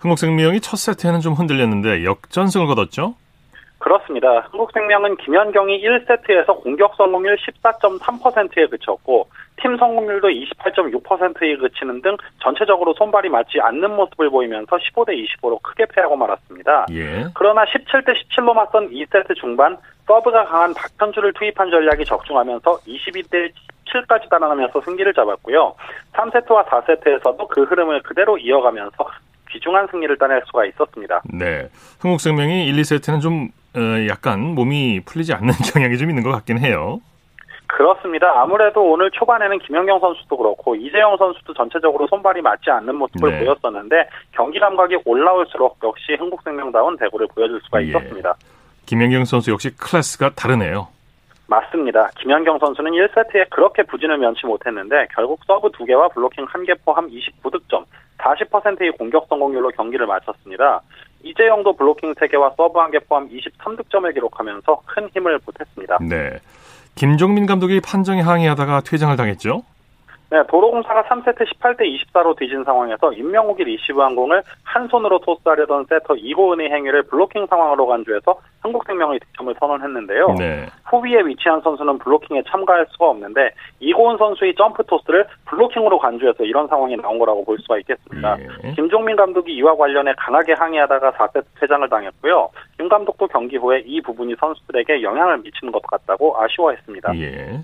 흥국생명이 0.00 0.60
첫 0.60 0.76
세트에는 0.76 1.20
좀 1.20 1.32
흔들렸는데 1.32 2.04
역전승을 2.04 2.66
거뒀죠? 2.66 3.14
그렇습니다. 3.84 4.48
한국생명은 4.50 5.18
김현경이 5.18 5.82
1세트에서 5.82 6.58
공격 6.62 6.94
성공률 6.96 7.36
14.3%에 7.36 8.66
그쳤고 8.68 9.28
팀 9.60 9.76
성공률도 9.76 10.28
28.6%에 10.28 11.56
그치는 11.56 12.00
등 12.00 12.16
전체적으로 12.42 12.94
손발이 12.94 13.28
맞지 13.28 13.60
않는 13.60 13.94
모습을 13.94 14.30
보이면서 14.30 14.78
15대 14.78 15.10
25로 15.10 15.60
크게 15.62 15.84
패하고 15.84 16.16
말았습니다. 16.16 16.86
예. 16.92 17.26
그러나 17.34 17.66
17대 17.66 18.14
17로 18.14 18.54
맞선 18.54 18.88
2세트 18.88 19.36
중반 19.36 19.76
서브가 20.06 20.46
강한 20.46 20.72
박현주를 20.72 21.34
투입한 21.34 21.68
전략이 21.68 22.06
적중하면서 22.06 22.78
22대 22.86 23.52
7까지 23.84 24.30
달아나면서 24.30 24.80
승기를 24.80 25.12
잡았고요. 25.12 25.74
3세트와 26.14 26.64
4세트에서도 26.68 27.48
그 27.48 27.64
흐름을 27.64 28.02
그대로 28.02 28.38
이어가면서 28.38 28.96
귀중한 29.50 29.86
승리를 29.90 30.16
따낼 30.16 30.40
수가 30.46 30.64
있었습니다. 30.64 31.20
네. 31.34 31.68
흥국생명이 32.00 32.66
1, 32.66 32.76
2세트는 32.76 33.20
좀 33.20 33.50
어, 33.76 34.08
약간 34.08 34.40
몸이 34.40 35.00
풀리지 35.04 35.32
않는 35.34 35.52
경향이 35.72 35.98
좀 35.98 36.10
있는 36.10 36.22
것 36.22 36.30
같긴 36.30 36.58
해요. 36.58 37.00
그렇습니다. 37.66 38.40
아무래도 38.40 38.82
오늘 38.82 39.10
초반에는 39.10 39.58
김연경 39.58 39.98
선수도 39.98 40.36
그렇고 40.36 40.76
이재영 40.76 41.16
선수도 41.16 41.52
전체적으로 41.54 42.06
손발이 42.06 42.40
맞지 42.40 42.70
않는 42.70 42.94
모습을 42.94 43.32
네. 43.32 43.44
보였었는데 43.44 44.08
경기 44.30 44.60
감각이 44.60 44.98
올라올수록 45.04 45.78
역시 45.82 46.14
흥국생명다운 46.16 46.96
대구를 46.96 47.26
보여줄 47.34 47.60
수가 47.64 47.82
예. 47.82 47.86
있었습니다. 47.86 48.34
김연경 48.86 49.24
선수 49.24 49.50
역시 49.50 49.76
클래스가 49.76 50.30
다르네요. 50.34 50.86
맞습니다. 51.46 52.08
김연경 52.20 52.58
선수는 52.58 52.92
1세트에 52.92 53.50
그렇게 53.50 53.82
부진을 53.82 54.18
면치 54.18 54.46
못했는데 54.46 55.08
결국 55.14 55.40
서브 55.46 55.68
2개와 55.70 56.12
블로킹 56.14 56.46
1개 56.46 56.76
포함 56.84 57.08
29득점, 57.10 57.84
40%의 58.18 58.92
공격 58.92 59.26
성공률로 59.28 59.70
경기를 59.70 60.06
마쳤습니다. 60.06 60.80
이재영도 61.24 61.74
블로킹 61.76 62.14
3개와 62.14 62.54
서브 62.56 62.78
1개 62.78 63.08
포함 63.08 63.28
23득점을 63.28 64.12
기록하면서 64.12 64.82
큰 64.84 65.08
힘을 65.14 65.38
보탰습니다. 65.38 65.98
네. 66.08 66.38
김종민 66.94 67.46
감독이 67.46 67.80
판정에 67.80 68.20
항의하다가 68.20 68.82
퇴장을 68.82 69.16
당했죠? 69.16 69.62
네, 70.34 70.42
도로공사가 70.48 71.04
3세트 71.04 71.46
18대 71.46 71.82
24로 71.82 72.36
뒤진 72.36 72.64
상황에서 72.64 73.12
임명옥이 73.12 73.62
리시브한 73.62 74.16
공을 74.16 74.42
한 74.64 74.88
손으로 74.88 75.20
토스하려던 75.20 75.84
세터 75.88 76.16
이고은의 76.16 76.72
행위를 76.72 77.04
블로킹 77.04 77.46
상황으로 77.46 77.86
간주해서 77.86 78.40
흥국생명의 78.58 79.20
득점을 79.20 79.54
선언했는데요. 79.60 80.34
네. 80.36 80.66
후위에 80.86 81.20
위치한 81.24 81.60
선수는 81.60 81.98
블로킹에 81.98 82.42
참가할 82.48 82.84
수가 82.90 83.10
없는데 83.10 83.52
이고은 83.78 84.16
선수의 84.16 84.56
점프 84.56 84.82
토스를 84.86 85.24
블로킹으로 85.44 86.00
간주해서 86.00 86.42
이런 86.42 86.66
상황이 86.66 86.96
나온 86.96 87.20
거라고 87.20 87.44
볼 87.44 87.56
수가 87.60 87.78
있겠습니다. 87.78 88.36
예. 88.40 88.72
김종민 88.72 89.14
감독이 89.14 89.54
이와 89.54 89.76
관련해 89.76 90.14
강하게 90.16 90.54
항의하다가 90.54 91.12
4세트 91.12 91.44
퇴장을 91.60 91.88
당했고요. 91.88 92.50
김 92.76 92.88
감독도 92.88 93.28
경기 93.28 93.56
후에 93.56 93.84
이 93.86 94.00
부분이 94.00 94.34
선수들에게 94.40 95.00
영향을 95.00 95.38
미치는 95.38 95.70
것 95.70 95.80
같다고 95.82 96.34
아쉬워했습니다. 96.42 97.16
예. 97.20 97.60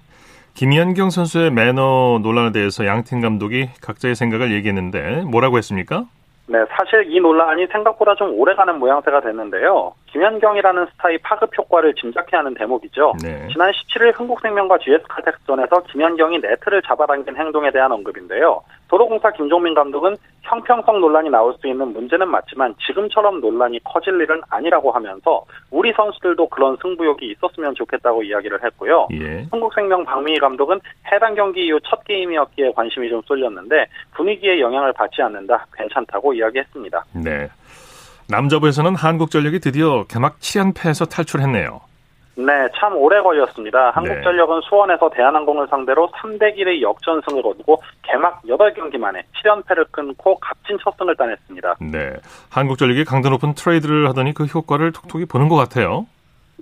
김연경 0.54 1.11
선수의 1.11 1.50
매너 1.50 2.21
논란에 2.23 2.52
대해서 2.52 2.87
양팀 2.87 3.21
감독이 3.21 3.69
각자의 3.83 4.14
생각을 4.14 4.52
얘기했는데 4.52 5.23
뭐라고 5.23 5.59
했습니까? 5.59 6.04
네, 6.50 6.59
사실 6.69 7.07
이 7.09 7.21
논란이 7.21 7.69
생각보다 7.69 8.16
좀 8.16 8.33
오래가는 8.35 8.76
모양새가 8.80 9.21
됐는데요. 9.21 9.95
김현경이라는 10.07 10.87
스타의 10.92 11.19
파급 11.19 11.57
효과를 11.57 11.95
짐작해 11.95 12.37
하는 12.37 12.54
대목이죠. 12.54 13.12
네. 13.23 13.47
지난 13.52 13.71
17일 13.71 14.19
흥국생명과 14.19 14.78
GS칼텍스전에서 14.78 15.85
김현경이 15.92 16.40
네트를 16.40 16.83
잡아당긴 16.83 17.37
행동에 17.37 17.71
대한 17.71 17.92
언급인데요. 17.92 18.62
도로공사 18.90 19.30
김종민 19.30 19.73
감독은 19.73 20.16
형평성 20.42 21.00
논란이 21.00 21.30
나올 21.30 21.54
수 21.61 21.68
있는 21.68 21.92
문제는 21.92 22.28
맞지만 22.28 22.75
지금처럼 22.85 23.40
논란이 23.40 23.78
커질 23.85 24.20
일은 24.20 24.40
아니라고 24.50 24.90
하면서 24.90 25.44
우리 25.70 25.92
선수들도 25.92 26.49
그런 26.49 26.76
승부욕이 26.82 27.30
있었으면 27.30 27.76
좋겠다고 27.76 28.25
이야기를 28.25 28.64
했고요. 28.64 29.06
예. 29.12 29.47
한국생명 29.52 30.04
박미희 30.04 30.40
감독은 30.40 30.80
해당 31.12 31.37
경기 31.37 31.66
이후 31.66 31.78
첫 31.88 32.02
게임이었기에 32.02 32.73
관심이 32.73 33.09
좀 33.09 33.23
쏠렸는데 33.26 33.87
분위기에 34.14 34.59
영향을 34.59 34.92
받지 34.92 35.23
않는다. 35.23 35.66
괜찮다고 35.73 36.35
이야기했습니다. 36.35 37.04
네. 37.25 37.49
남자부에서는 38.28 38.97
한국전력이 38.97 39.61
드디어 39.61 40.04
개막 40.09 40.40
7연패에서 40.40 41.09
탈출했네요. 41.09 41.89
네, 42.47 42.68
참 42.76 42.97
오래 42.97 43.20
걸렸습니다. 43.20 43.90
한국전력은 43.90 44.61
네. 44.61 44.68
수원에서 44.68 45.11
대한항공을 45.11 45.66
상대로 45.68 46.09
3대 46.12 46.56
1의 46.56 46.80
역전승을 46.80 47.42
거두고 47.42 47.82
개막 48.02 48.42
8경기 48.42 48.99
만에 48.99 49.23
7연패를 49.42 49.87
끊고 49.90 50.38
값진 50.38 50.78
첫 50.82 50.97
승을 50.97 51.16
따냈습니다. 51.16 51.76
네, 51.80 52.14
한국전력이 52.50 53.04
강도 53.04 53.30
높은 53.30 53.54
트레이드를 53.54 54.09
하더니 54.09 54.32
그 54.32 54.44
효과를 54.44 54.92
톡톡히 54.92 55.26
보는 55.26 55.49
것 55.49 55.56
같아요. 55.56 56.06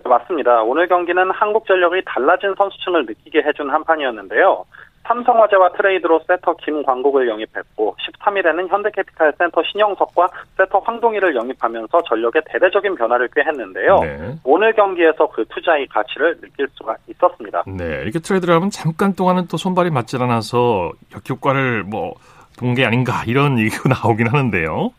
네, 0.03 0.09
맞습니다. 0.09 0.63
오늘 0.63 0.89
경기는 0.89 1.31
한국전력이 1.31 2.03
달라진 2.07 2.55
선수층을 2.57 3.07
느끼게 3.07 3.43
해준 3.43 3.71
한 3.71 3.85
판이었는데요. 3.85 4.65
삼성화재와 5.09 5.73
트레이드로 5.73 6.21
세터 6.27 6.55
김광국을 6.57 7.29
영입했고 7.29 7.97
13일에는 7.99 8.69
현대캐피탈 8.69 9.33
센터 9.39 9.63
신영석과 9.65 10.29
세터 10.57 10.79
황동일을 10.81 11.35
영입하면서 11.35 12.03
전력에 12.03 12.41
대대적인 12.47 12.95
변화를 12.95 13.29
꾀했는데요. 13.35 13.99
네. 14.01 14.35
오늘 14.45 14.73
경기에서 14.75 15.29
그 15.29 15.45
투자의 15.49 15.87
가치를 15.89 16.41
느낄 16.41 16.69
수가 16.75 16.95
있었습니다. 17.09 17.65
네, 17.67 18.03
이렇게 18.03 18.19
트레이드를 18.21 18.55
하면 18.55 18.71
잠깐 18.71 19.15
동안은 19.15 19.49
또 19.49 19.57
손발이 19.57 19.91
맞질 19.91 20.23
않아서 20.23 20.93
역효과를 21.15 21.83
뭐 21.85 22.15
본 22.59 22.75
게 22.75 22.85
아닌가 22.85 23.23
이런 23.29 23.57
얘기가 23.61 23.89
나오긴 23.89 24.27
하는데요. 24.27 24.91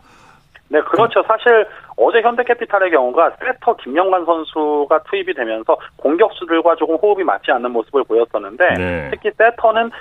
네, 0.70 0.80
그렇죠. 0.82 1.22
사실 1.28 1.68
어제 2.00 2.22
현대캐피탈의 2.22 2.92
경우가 2.92 3.32
세터 3.40 3.76
김영관 3.78 4.26
선수가 4.26 5.04
투입이 5.04 5.34
되면서 5.34 5.78
공격수들과 5.98 6.76
조금 6.76 6.96
호흡이 6.96 7.24
맞지 7.24 7.52
않는 7.52 7.72
모습을 7.72 8.04
보였었는데 8.06 8.74
네. 8.78 9.10
특히 9.12 9.32
세터는 9.38 9.92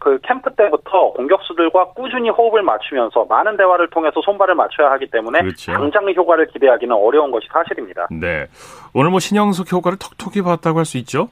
그 0.00 0.18
캠프 0.22 0.50
때부터 0.54 1.12
공격수들과 1.12 1.92
꾸준히 1.92 2.30
호흡을 2.30 2.62
맞추면서 2.62 3.24
많은 3.28 3.56
대화를 3.56 3.88
통해서 3.90 4.20
손발을 4.20 4.54
맞춰야 4.54 4.90
하기 4.92 5.10
때문에 5.10 5.40
그렇죠. 5.40 5.72
당장의 5.72 6.14
효과를 6.16 6.46
기대하기는 6.46 6.94
어려운 6.94 7.30
것이 7.30 7.48
사실입니다. 7.52 8.06
네. 8.10 8.46
오늘 8.94 9.10
뭐 9.10 9.18
신영석 9.20 9.72
효과를 9.72 9.98
톡톡히 9.98 10.42
봤다고 10.42 10.78
할 10.78 10.84
수 10.84 10.98
있죠? 10.98 11.28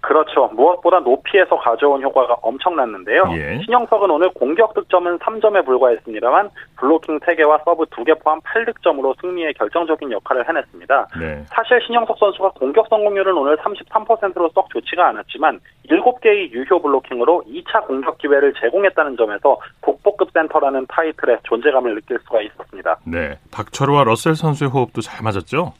그렇죠. 0.00 0.50
무엇보다 0.54 1.00
높이에서 1.00 1.58
가져온 1.58 2.02
효과가 2.02 2.38
엄청났는데요. 2.42 3.24
예. 3.32 3.60
신영석은 3.64 4.10
오늘 4.10 4.30
공격 4.30 4.72
득점은 4.74 5.18
3점에 5.18 5.64
불과했습니다만 5.64 6.50
블로킹 6.76 7.20
3개와 7.20 7.62
서브 7.64 7.84
2개 7.84 8.18
포함 8.22 8.40
8득점으로 8.40 9.14
승리에 9.20 9.52
결정적인 9.52 10.10
역할을 10.10 10.48
해냈습니다. 10.48 11.08
네. 11.20 11.44
사실 11.48 11.80
신영석 11.86 12.18
선수가 12.18 12.50
공격 12.50 12.88
성공률은 12.88 13.36
오늘 13.36 13.56
33%로 13.58 14.50
썩 14.54 14.70
좋지가 14.70 15.08
않았지만 15.08 15.60
7개의 15.88 16.50
유효 16.52 16.80
블로킹으로 16.80 17.44
2차 17.46 17.86
공격 17.86 18.16
기회를 18.18 18.54
제공했다는 18.54 19.16
점에서 19.16 19.58
국보급 19.80 20.30
센터라는 20.32 20.86
타이틀의 20.88 21.38
존재감을 21.42 21.94
느낄 21.94 22.18
수가 22.20 22.40
있었습니다. 22.42 22.96
네. 23.04 23.38
박철우와 23.52 24.04
러셀 24.04 24.34
선수의 24.34 24.70
호흡도 24.70 25.02
잘 25.02 25.22
맞았죠? 25.22 25.74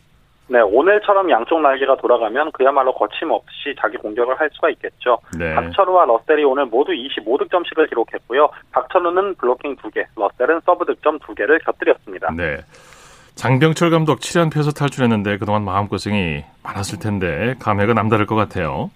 네, 0.50 0.58
오늘처럼 0.60 1.30
양쪽 1.30 1.60
날개가 1.60 1.96
돌아가면 1.98 2.50
그야말로 2.50 2.92
거침없이 2.92 3.72
자기 3.80 3.96
공격을 3.98 4.40
할 4.40 4.50
수가 4.52 4.68
있겠죠. 4.70 5.18
네. 5.38 5.54
박철우와 5.54 6.06
러셀이 6.06 6.42
오늘 6.42 6.66
모두 6.66 6.90
25득점씩을 6.90 7.88
기록했고요. 7.88 8.48
박철우는 8.72 9.36
블로킹 9.36 9.76
2개, 9.76 10.04
러셀은 10.16 10.60
서브 10.66 10.84
득점 10.86 11.20
2개를 11.20 11.64
곁들였습니다. 11.64 12.32
네. 12.36 12.58
장병철 13.36 13.90
감독 13.90 14.18
7연패에서 14.18 14.76
탈출했는데 14.76 15.38
그동안 15.38 15.64
마음고생이 15.64 16.42
많았을 16.64 16.98
텐데 16.98 17.54
감회가 17.60 17.94
남다를 17.94 18.26
것 18.26 18.34
같아요. 18.34 18.90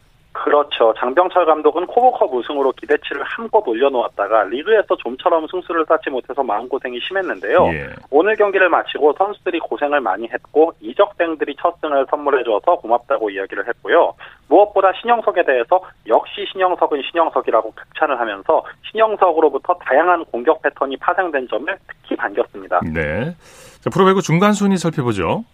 그렇죠. 0.44 0.92
장병철 0.98 1.46
감독은 1.46 1.86
KOVO컵 1.87 2.35
우승으로 2.34 2.72
기대치를 2.72 3.22
한껏 3.22 3.66
올려놓았다가 3.66 4.44
리그에서 4.44 4.94
좀처럼 4.96 5.46
승수를 5.50 5.86
쌓지 5.88 6.10
못해서 6.10 6.42
마음고생이 6.42 7.00
심했는데요. 7.00 7.64
예. 7.72 7.88
오늘 8.10 8.36
경기를 8.36 8.68
마치고 8.68 9.14
선수들이 9.16 9.58
고생을 9.60 10.02
많이 10.02 10.28
했고 10.28 10.74
이적생들이 10.80 11.56
첫 11.58 11.80
승을 11.80 12.04
선물해줘서 12.10 12.76
고맙다고 12.76 13.30
이야기를 13.30 13.66
했고요. 13.68 14.12
무엇보다 14.48 14.92
신영석에 15.00 15.44
대해서 15.44 15.80
역시 16.06 16.44
신영석은 16.52 17.00
신영석이라고 17.10 17.70
극찬을 17.70 18.20
하면서 18.20 18.62
신영석으로부터 18.90 19.78
다양한 19.80 20.26
공격 20.26 20.60
패턴이 20.60 20.98
파생된 20.98 21.48
점을 21.48 21.74
특히 21.88 22.16
반겼습니다. 22.16 22.80
네. 22.92 23.34
자, 23.80 23.88
프로배구 23.88 24.20
중간 24.20 24.52
순위 24.52 24.76
살펴보죠. 24.76 25.44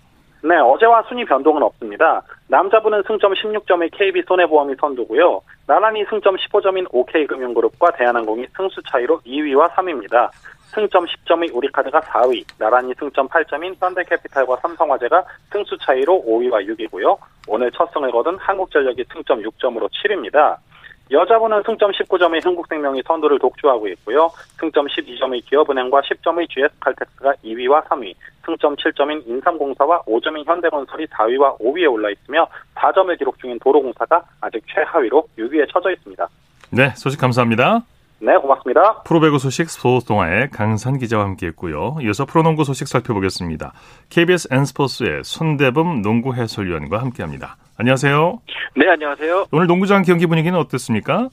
네, 0.43 0.57
어제와 0.57 1.03
순위 1.03 1.25
변동은 1.25 1.63
없습니다. 1.63 2.23
남자분은 2.49 3.03
승점 3.07 3.35
16점의 3.35 3.91
KB 3.93 4.23
손해보험이 4.27 4.75
선두고요. 4.81 5.43
나란히 5.67 6.05
승점 6.09 6.37
15점인 6.37 6.87
OK금융그룹과 6.91 7.93
대한항공이 7.93 8.47
승수 8.57 8.83
차이로 8.91 9.21
2위와 9.21 9.69
3위입니다. 9.73 10.31
승점 10.73 11.05
10점의 11.05 11.55
우리카드가 11.55 12.01
4위, 12.01 12.45
나란히 12.59 12.95
승점 12.99 13.29
8점인 13.29 13.75
현대캐피탈과 13.79 14.57
삼성화재가 14.63 15.25
승수 15.53 15.77
차이로 15.79 16.25
5위와 16.27 16.67
6위고요. 16.69 17.19
오늘 17.49 17.71
첫 17.73 17.93
승을 17.93 18.11
거둔 18.11 18.39
한국전력이 18.39 19.05
승점 19.13 19.43
6점으로 19.43 19.91
7위입니다. 19.91 20.57
여자분은 21.11 21.63
승점 21.67 21.91
19점의 21.91 22.45
흥국생명이 22.45 23.03
선두를 23.07 23.39
독주하고 23.41 23.89
있고요. 23.89 24.31
승점 24.59 24.87
12점의 24.87 25.45
기업은행과 25.47 26.03
10점의 26.03 26.49
GS칼텍스가 26.49 27.35
2위와 27.45 27.85
3위, 27.87 28.15
승점 28.47 28.77
7점인 28.77 29.27
인삼공사와 29.27 30.03
5점인 30.03 30.47
현대건설이 30.47 31.07
4위와 31.07 31.59
5위에 31.59 31.91
올라 31.91 32.11
있으며 32.11 32.47
4점을 32.77 33.19
기록 33.19 33.39
중인 33.41 33.59
도로공사가 33.59 34.23
아직 34.41 34.63
최하위로 34.73 35.29
6위에 35.39 35.73
처져 35.73 35.91
있습니다. 35.91 36.29
네, 36.71 36.91
소식 36.95 37.21
감사합니다. 37.21 37.83
네, 38.23 38.37
고맙습니다. 38.37 39.03
프로배구 39.05 39.39
소식 39.39 39.71
스포츠동아의 39.71 40.51
강산 40.51 40.99
기자와 40.99 41.25
함께했고요. 41.25 41.97
이어서 42.03 42.27
프로농구 42.27 42.65
소식 42.65 42.87
살펴보겠습니다. 42.87 43.73
KBS 44.11 44.49
N스포츠의 44.53 45.25
손대범 45.25 46.03
농구 46.03 46.35
해설위원과 46.35 47.01
함께합니다. 47.01 47.57
안녕하세요. 47.79 48.41
네, 48.77 48.89
안녕하세요. 48.89 49.47
오늘 49.53 49.67
농구장 49.67 50.03
경기 50.03 50.27
분위기는 50.27 50.57
어떻습니까? 50.59 51.31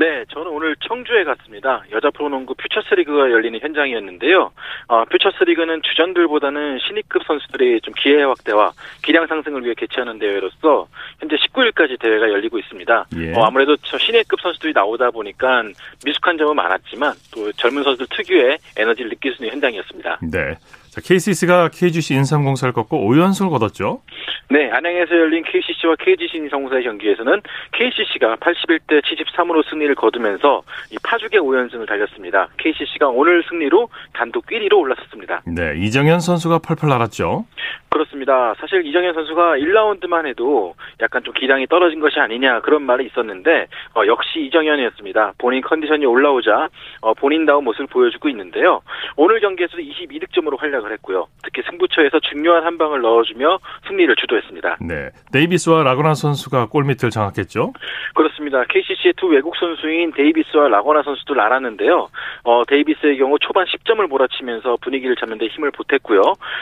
네, 0.00 0.24
저는 0.30 0.50
오늘 0.50 0.74
청주에 0.76 1.24
갔습니다. 1.24 1.84
여자 1.92 2.08
프로농구 2.08 2.54
퓨처스리그가 2.54 3.30
열리는 3.30 3.60
현장이었는데요. 3.60 4.50
어, 4.88 5.04
퓨처스리그는 5.04 5.82
주전들보다는 5.82 6.78
신입급 6.78 7.22
선수들의 7.26 7.82
좀 7.82 7.92
기회 7.98 8.22
확대와 8.22 8.72
기량 9.02 9.26
상승을 9.26 9.62
위해 9.62 9.74
개최하는 9.76 10.18
대회로서 10.18 10.88
현재 11.18 11.36
19일까지 11.36 12.00
대회가 12.00 12.30
열리고 12.30 12.58
있습니다. 12.58 13.06
예. 13.18 13.34
어, 13.34 13.44
아무래도 13.44 13.76
저 13.82 13.98
신입급 13.98 14.40
선수들이 14.40 14.72
나오다 14.72 15.10
보니까 15.10 15.64
미숙한 16.02 16.38
점은 16.38 16.56
많았지만 16.56 17.12
또 17.34 17.52
젊은 17.52 17.82
선수들 17.82 18.06
특유의 18.08 18.56
에너지를 18.78 19.10
느낄 19.10 19.34
수 19.34 19.44
있는 19.44 19.52
현장이었습니다. 19.56 20.20
네. 20.32 20.56
자, 20.90 21.00
KCC가 21.00 21.68
KGC 21.68 22.14
인삼공사를 22.14 22.72
꺾고 22.72 22.98
5연승을 22.98 23.50
거뒀죠? 23.50 24.02
네, 24.50 24.68
안양에서 24.72 25.14
열린 25.14 25.44
KCC와 25.44 25.94
KGC 26.00 26.38
인삼공사의 26.38 26.82
경기에서는 26.82 27.40
KCC가 27.72 28.36
81대 28.36 29.00
73으로 29.04 29.62
승리를 29.70 29.94
거두면서 29.94 30.62
이 30.90 30.96
파죽의 31.04 31.40
5연승을 31.40 31.86
달렸습니다. 31.86 32.48
KCC가 32.56 33.08
오늘 33.08 33.44
승리로 33.48 33.88
단독 34.12 34.46
1위로 34.46 34.78
올라섰습니다. 34.78 35.42
네, 35.46 35.74
이정현 35.78 36.18
선수가 36.18 36.58
펄펄 36.58 36.88
날았죠? 36.88 37.46
그렇습니다. 37.90 38.54
사실 38.58 38.86
이정현 38.86 39.14
선수가 39.14 39.56
1라운드만 39.58 40.26
해도 40.26 40.74
약간 41.00 41.22
좀 41.24 41.34
기량이 41.34 41.66
떨어진 41.66 41.98
것이 41.98 42.20
아니냐 42.20 42.60
그런 42.60 42.82
말이 42.82 43.04
있었는데 43.06 43.66
어, 43.96 44.06
역시 44.06 44.40
이정현이었습니다. 44.46 45.32
본인 45.38 45.60
컨디션이 45.60 46.06
올라오자 46.06 46.68
어, 47.00 47.14
본인다운 47.14 47.64
모습을 47.64 47.88
보여주고 47.88 48.28
있는데요. 48.28 48.80
오늘 49.16 49.40
경기에서도 49.40 49.82
22득점으로 49.82 50.58
활약을 50.58 50.92
했고요. 50.92 51.26
특히 51.42 51.62
승부처에서 51.68 52.20
중요한 52.20 52.64
한 52.64 52.78
방을 52.78 53.00
넣어주며 53.00 53.58
승리를 53.88 54.14
주도했습니다. 54.16 54.78
네, 54.80 55.10
데이비스와 55.32 55.82
라건아 55.82 56.14
선수가 56.14 56.66
골밑을 56.66 57.10
장악했죠. 57.10 57.72
그렇습니다. 58.14 58.64
KCC의 58.68 59.14
두 59.16 59.26
외국 59.26 59.56
선수인 59.56 60.12
데이비스와 60.12 60.68
라건아 60.68 61.02
선수도 61.02 61.40
날았는데요. 61.40 62.08
어, 62.44 62.62
데이비스의 62.66 63.18
경우 63.18 63.36
초반 63.40 63.66
10점을 63.66 64.06
몰아치면서 64.06 64.78
분위기를 64.80 65.16
잡는 65.16 65.38
데 65.38 65.46
힘을 65.46 65.72
보탰고요. 65.72 66.20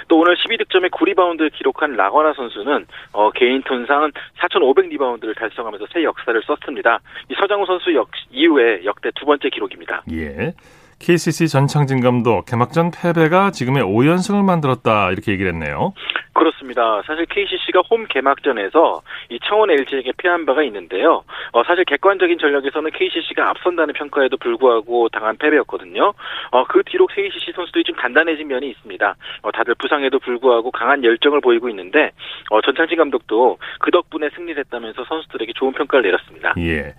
또 0.09 0.19
오늘 0.19 0.37
12득점에 0.37 0.91
9 0.91 1.18
리바운드를 1.19 1.51
기록한 1.51 1.97
라건아 1.97 2.33
선수는 2.33 2.87
어, 3.13 3.31
개인 3.33 3.63
통산 3.63 4.13
4,500 4.39 4.87
리바운드를 4.89 5.35
달성하면서 5.35 5.87
새 5.93 6.05
역사를 6.05 6.41
썼습니다. 6.43 7.01
이 7.29 7.35
서장우 7.35 7.67
선수 7.67 7.93
역 7.95 8.09
이후에 8.31 8.85
역대 8.85 9.11
두 9.15 9.27
번째 9.27 9.51
기록입니다. 9.51 10.05
예. 10.13 10.53
KCC 10.99 11.49
전창진 11.49 12.01
감독 12.01 12.45
개막전 12.47 12.91
패배가 12.91 13.51
지금의 13.51 13.83
5연승을 13.85 14.45
만들었다 14.45 15.11
이렇게 15.11 15.33
얘기를 15.33 15.53
했네요. 15.53 15.93
그렇습니다. 16.33 17.03
사실 17.05 17.27
KCC가 17.27 17.83
홈 17.91 18.07
개막전에서 18.07 19.03
이 19.31 19.39
청원 19.45 19.71
LG에게 19.71 20.13
패한 20.17 20.47
바가 20.47 20.63
있는데요. 20.65 21.25
어, 21.53 21.65
사실 21.65 21.85
객관적인 21.85 22.39
전력에서는 22.39 22.91
KCC가 22.93 23.51
앞선다는 23.51 23.95
평가에도 23.95 24.37
불구하고 24.37 25.09
당한 25.09 25.37
패배였거든요. 25.37 26.15
어, 26.53 26.65
그 26.65 26.83
뒤로 26.85 27.07
KCC 27.09 27.53
선수들이 27.55 27.85
좀 27.85 27.97
단단해진 27.97 28.47
면이 28.47 28.71
있습니다. 28.71 29.17
어, 29.43 29.51
다들 29.51 29.75
부상에도 29.75 30.19
불구하고 30.21 30.71
강한 30.71 31.03
열정을 31.03 31.41
보이고 31.41 31.69
있는데 31.71 32.13
어, 32.51 32.61
전창진 32.61 32.99
감독도 32.99 33.59
그 33.81 33.91
덕분에 33.91 34.31
승리를 34.37 34.59
했다면서 34.61 35.05
선수들에게 35.05 35.53
좋은 35.57 35.73
평가를 35.73 36.03
내렸습니다. 36.05 36.55
예. 36.59 36.95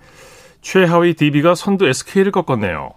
최하위 0.60 1.14
DB가 1.14 1.54
선두 1.54 1.86
SK를 1.86 2.32
꺾었네요. 2.32 2.92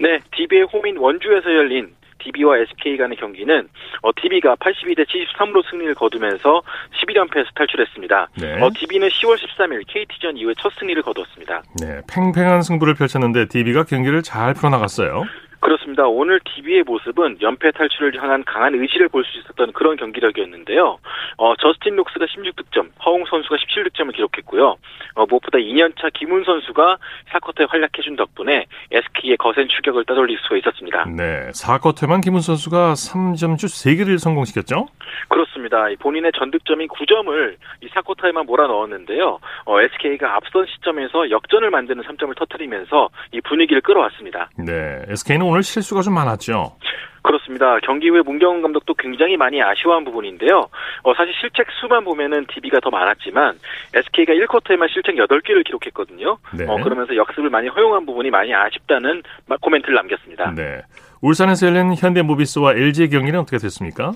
네, 0.00 0.18
DB의 0.34 0.64
홈인 0.72 0.96
원주에서 0.96 1.54
열린 1.54 1.94
DB와 2.20 2.58
SK 2.58 2.96
간의 2.96 3.16
경기는 3.16 3.68
어, 4.02 4.10
DB가 4.14 4.56
82대 4.56 5.06
73으로 5.06 5.62
승리를 5.70 5.94
거두면서 5.94 6.62
11연패에서 7.00 7.46
탈출했습니다. 7.54 8.28
네. 8.40 8.62
어, 8.62 8.70
DB는 8.74 9.08
10월 9.08 9.36
13일 9.36 9.82
KT전 9.86 10.36
이후에 10.36 10.54
첫 10.58 10.72
승리를 10.78 11.02
거두었습니다. 11.02 11.62
네, 11.80 12.00
팽팽한 12.10 12.62
승부를 12.62 12.94
펼쳤는데 12.94 13.46
DB가 13.48 13.84
경기를 13.84 14.22
잘 14.22 14.54
풀어나갔어요. 14.54 15.24
그렇습니다. 15.60 16.06
오늘 16.08 16.40
DB의 16.40 16.82
모습은 16.84 17.38
연패 17.40 17.70
탈출을 17.72 18.20
향한 18.22 18.42
강한 18.44 18.74
의지를 18.74 19.08
볼 19.08 19.20
수 19.24 19.38
있었던 19.38 19.72
그런 19.72 19.96
경기력이었는데요. 19.96 20.98
어, 21.36 21.54
저스틴 21.56 21.94
록스가 21.96 22.24
16득점, 22.24 22.88
허웅 23.04 23.24
선수가 23.26 23.56
17득점을 23.56 24.14
기록했고요. 24.14 24.76
어, 25.14 25.26
무엇보다 25.26 25.58
2년차 25.58 26.10
김훈 26.14 26.42
선수가 26.44 26.96
4쿼터에 27.32 27.68
활약해준 27.70 28.16
덕분에 28.16 28.64
SK의 28.90 29.36
거센 29.36 29.68
추격을 29.68 30.04
따돌릴 30.06 30.38
수가 30.42 30.56
있었습니다. 30.56 31.04
네, 31.04 31.50
4쿼터에만 31.52 32.22
김훈 32.24 32.40
선수가 32.40 32.94
3점슛 32.94 33.66
3개를 33.68 34.18
성공시켰죠? 34.18 34.88
그렇습니다. 35.28 35.86
본인의 35.98 36.32
전득점이 36.36 36.88
9점을 36.88 37.56
이 37.82 37.88
4쿼터에만 37.88 38.46
몰아넣었는데요. 38.46 39.38
어, 39.66 39.80
SK가 39.80 40.36
앞선 40.36 40.66
시점에서 40.66 41.30
역전을 41.30 41.70
만드는 41.70 42.02
3점을 42.04 42.34
터뜨리면서 42.38 43.10
이 43.32 43.40
분위기를 43.42 43.82
끌어왔습니다. 43.82 44.48
네, 44.56 45.02
SK는 45.08 45.44
오늘 45.50 45.62
실수가 45.64 46.02
좀 46.02 46.14
많았죠. 46.14 46.76
그렇습니다. 47.22 47.78
경기 47.80 48.08
후에 48.08 48.22
문경은 48.22 48.62
감독도 48.62 48.94
굉장히 48.94 49.36
많이 49.36 49.60
아쉬워한 49.62 50.04
부분인데요. 50.04 50.68
어, 51.02 51.14
사실 51.14 51.34
실책 51.40 51.66
수만 51.80 52.04
보면은 52.04 52.46
DB가 52.46 52.80
더 52.80 52.90
많았지만 52.90 53.58
SK가 53.92 54.32
1쿼터에만 54.32 54.88
실책 54.90 55.16
8개를 55.16 55.64
기록했거든요. 55.64 56.38
네. 56.56 56.64
어, 56.66 56.76
그러면서 56.76 57.14
역습을 57.14 57.50
많이 57.50 57.68
허용한 57.68 58.06
부분이 58.06 58.30
많이 58.30 58.54
아쉽다는 58.54 59.22
코멘트를 59.60 59.94
남겼습니다. 59.96 60.54
네. 60.54 60.80
울산에서 61.22 61.66
열린 61.66 61.94
현대모비스와 61.94 62.72
LG의 62.72 63.10
경기는 63.10 63.38
어떻게 63.38 63.58
됐습니까? 63.58 64.12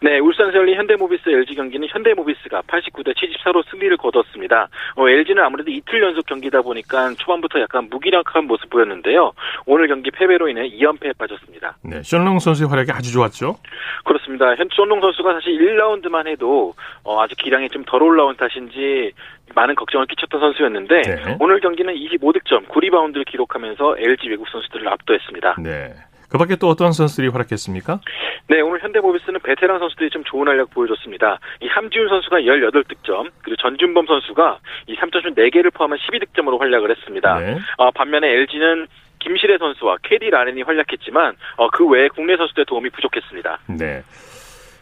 네, 0.00 0.18
울산에서 0.20 0.58
열린 0.58 0.76
현대모비스 0.76 1.28
LG 1.28 1.54
경기는 1.56 1.86
현대모비스가 1.90 2.62
89대 2.62 3.14
74로 3.16 3.68
승리를 3.68 3.96
거뒀습니다. 3.96 4.68
어, 4.94 5.08
LG는 5.08 5.42
아무래도 5.42 5.70
이틀 5.72 6.02
연속 6.02 6.24
경기다 6.26 6.62
보니까 6.62 7.12
초반부터 7.18 7.60
약간 7.60 7.88
무기력한 7.90 8.46
모습 8.46 8.70
보였는데요. 8.70 9.32
오늘 9.66 9.88
경기 9.88 10.10
패배로 10.12 10.48
인해 10.48 10.68
2연패에 10.70 11.18
빠졌습니다. 11.18 11.78
네, 11.82 12.02
션롱 12.02 12.38
선수의 12.38 12.68
활약이 12.68 12.92
아주 12.92 13.12
좋았죠? 13.12 13.56
그렇습니다. 14.04 14.54
현 14.54 14.68
션롱 14.72 15.00
선수가 15.00 15.32
사실 15.34 15.58
1라운드만 15.58 16.28
해도 16.28 16.74
어, 17.02 17.20
아직 17.20 17.36
기량이 17.36 17.68
좀 17.70 17.82
덜 17.86 18.02
올라온 18.02 18.36
탓인지 18.36 19.12
많은 19.54 19.74
걱정을 19.74 20.06
끼쳤던 20.06 20.40
선수였는데 20.40 21.00
네. 21.02 21.36
오늘 21.40 21.58
경기는 21.60 21.92
25득점, 21.94 22.66
9리바운드를 22.68 23.24
기록하면서 23.26 23.96
LG 23.98 24.28
외국 24.28 24.46
선수들을 24.48 24.86
압도했습니다. 24.88 25.56
네. 25.62 25.94
그 26.28 26.38
밖에 26.38 26.56
또 26.56 26.68
어떤 26.68 26.92
선수들이 26.92 27.28
활약했습니까? 27.28 28.00
네, 28.48 28.60
오늘 28.60 28.82
현대모비스는 28.82 29.40
베테랑 29.40 29.78
선수들이 29.78 30.10
좀 30.10 30.24
좋은 30.24 30.48
활약 30.48 30.70
보여줬습니다. 30.70 31.38
이 31.60 31.66
함지훈 31.68 32.08
선수가 32.08 32.40
18득점, 32.40 33.30
그리고 33.42 33.56
전준범 33.60 34.06
선수가 34.06 34.58
이 34.86 34.96
3점슛 34.96 35.36
4개를 35.36 35.72
포함한 35.72 35.98
12득점으로 35.98 36.58
활약을 36.58 36.90
했습니다. 36.90 37.38
네. 37.38 37.58
어, 37.76 37.90
반면에 37.90 38.28
LG는 38.28 38.86
김실애 39.18 39.58
선수와 39.58 39.96
캐디 40.02 40.30
라렌이 40.30 40.62
활약했지만 40.62 41.34
어, 41.56 41.68
그 41.70 41.86
외에 41.86 42.08
국내 42.08 42.36
선수들의 42.36 42.66
도움이 42.66 42.90
부족했습니다. 42.90 43.58
네. 43.78 44.02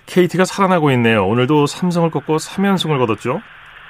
KT가 0.06 0.44
살아나고 0.44 0.90
있네요. 0.92 1.26
오늘도 1.26 1.66
삼성을 1.66 2.08
꺾고 2.10 2.36
3연승을 2.36 2.98
거뒀죠? 2.98 3.40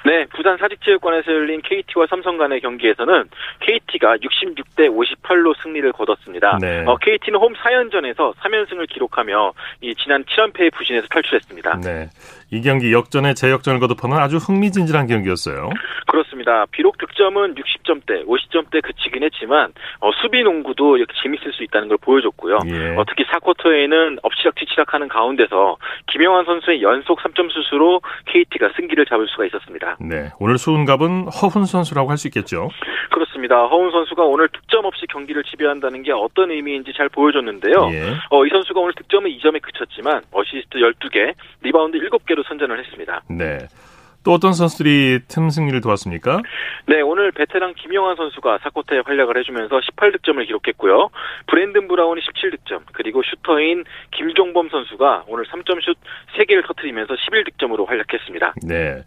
네, 0.07 0.25
부산 0.27 0.55
사직체육관에서 0.55 1.33
열린 1.33 1.61
KT와 1.61 2.07
삼성 2.09 2.37
간의 2.37 2.61
경기에서는 2.61 3.25
KT가 3.59 4.15
66대 4.15 4.87
58로 4.87 5.53
승리를 5.61 5.91
거뒀습니다. 5.91 6.59
네. 6.61 6.85
어, 6.85 6.95
KT는 6.95 7.37
홈 7.37 7.53
4연전에서 7.53 8.33
3연승을 8.35 8.87
기록하며 8.87 9.51
이 9.81 9.93
지난 9.95 10.23
7연패의 10.23 10.73
부진에서 10.73 11.07
탈출했습니다. 11.09 11.81
네. 11.83 12.09
이 12.49 12.61
경기 12.61 12.93
역전에 12.93 13.33
재역전을 13.33 13.79
거듭하는 13.81 14.17
아주 14.17 14.37
흥미진진한 14.37 15.07
경기였어요. 15.07 15.69
그렇습니다. 16.07 16.65
비록 16.71 16.97
득점은 16.97 17.55
60점대, 17.55 18.25
50점대 18.25 18.81
그치긴 18.81 19.23
했지만 19.23 19.73
어, 19.99 20.11
수비 20.21 20.43
농구도 20.43 20.95
이렇게 20.97 21.13
재밌을 21.21 21.51
수 21.51 21.63
있다는 21.63 21.89
걸 21.89 21.97
보여줬고요. 21.97 22.59
예. 22.67 22.95
어, 22.95 23.03
특히 23.07 23.25
4쿼터에는 23.25 24.19
엎치락뒤치락하는 24.23 25.09
가운데서 25.09 25.77
김영환 26.11 26.45
선수의 26.45 26.81
연속 26.81 27.19
3점 27.19 27.49
슛으로 27.51 28.01
KT가 28.27 28.69
승기를 28.77 29.05
잡을 29.07 29.27
수가 29.27 29.45
있었습니다. 29.47 29.97
네, 29.99 30.31
오늘 30.39 30.57
수훈갑은 30.57 31.27
허훈 31.27 31.65
선수라고 31.65 32.09
할 32.09 32.17
수 32.17 32.27
있겠죠. 32.29 32.69
그렇습니다. 33.11 33.65
허훈 33.67 33.91
선수가 33.91 34.23
오늘 34.23 34.47
득점 34.49 34.85
없이 34.85 35.05
경기를 35.07 35.43
지배한다는 35.43 36.01
게 36.01 36.11
어떤 36.11 36.49
의미인지 36.49 36.93
잘 36.97 37.09
보여줬는데요. 37.09 37.89
예. 37.91 38.13
어, 38.31 38.45
이 38.45 38.49
선수가 38.49 38.79
오늘 38.79 38.93
득점은 38.93 39.29
2점에 39.37 39.61
그쳤지만 39.61 40.23
어시스트 40.31 40.79
12개, 40.79 41.33
리바운드 41.61 41.99
7개 41.99 42.36
로 42.37 42.43
선전을 42.43 42.79
했습니다. 42.79 43.21
네. 43.29 43.57
또 44.23 44.33
어떤 44.33 44.51
선수들이 44.51 45.21
팀 45.29 45.49
승리를 45.49 45.79
도왔습니까? 45.79 46.41
네, 46.85 47.01
오늘 47.01 47.31
베테랑 47.31 47.75
김영환 47.77 48.17
선수가 48.17 48.59
4쿼터에 48.61 49.01
활약을 49.05 49.37
해주면서 49.37 49.79
18득점을 49.79 50.45
기록했고요. 50.45 51.09
브랜든 51.47 51.87
브라운이 51.87 52.21
17득점, 52.21 52.81
그리고 52.91 53.23
슈터인 53.23 53.85
김종범 54.11 54.69
선수가 54.69 55.25
오늘 55.27 55.45
3점 55.45 55.81
슛 55.81 55.97
3개를 56.37 56.67
터트리면서 56.67 57.13
11득점으로 57.13 57.87
활약했습니다. 57.87 58.55
네. 58.67 59.01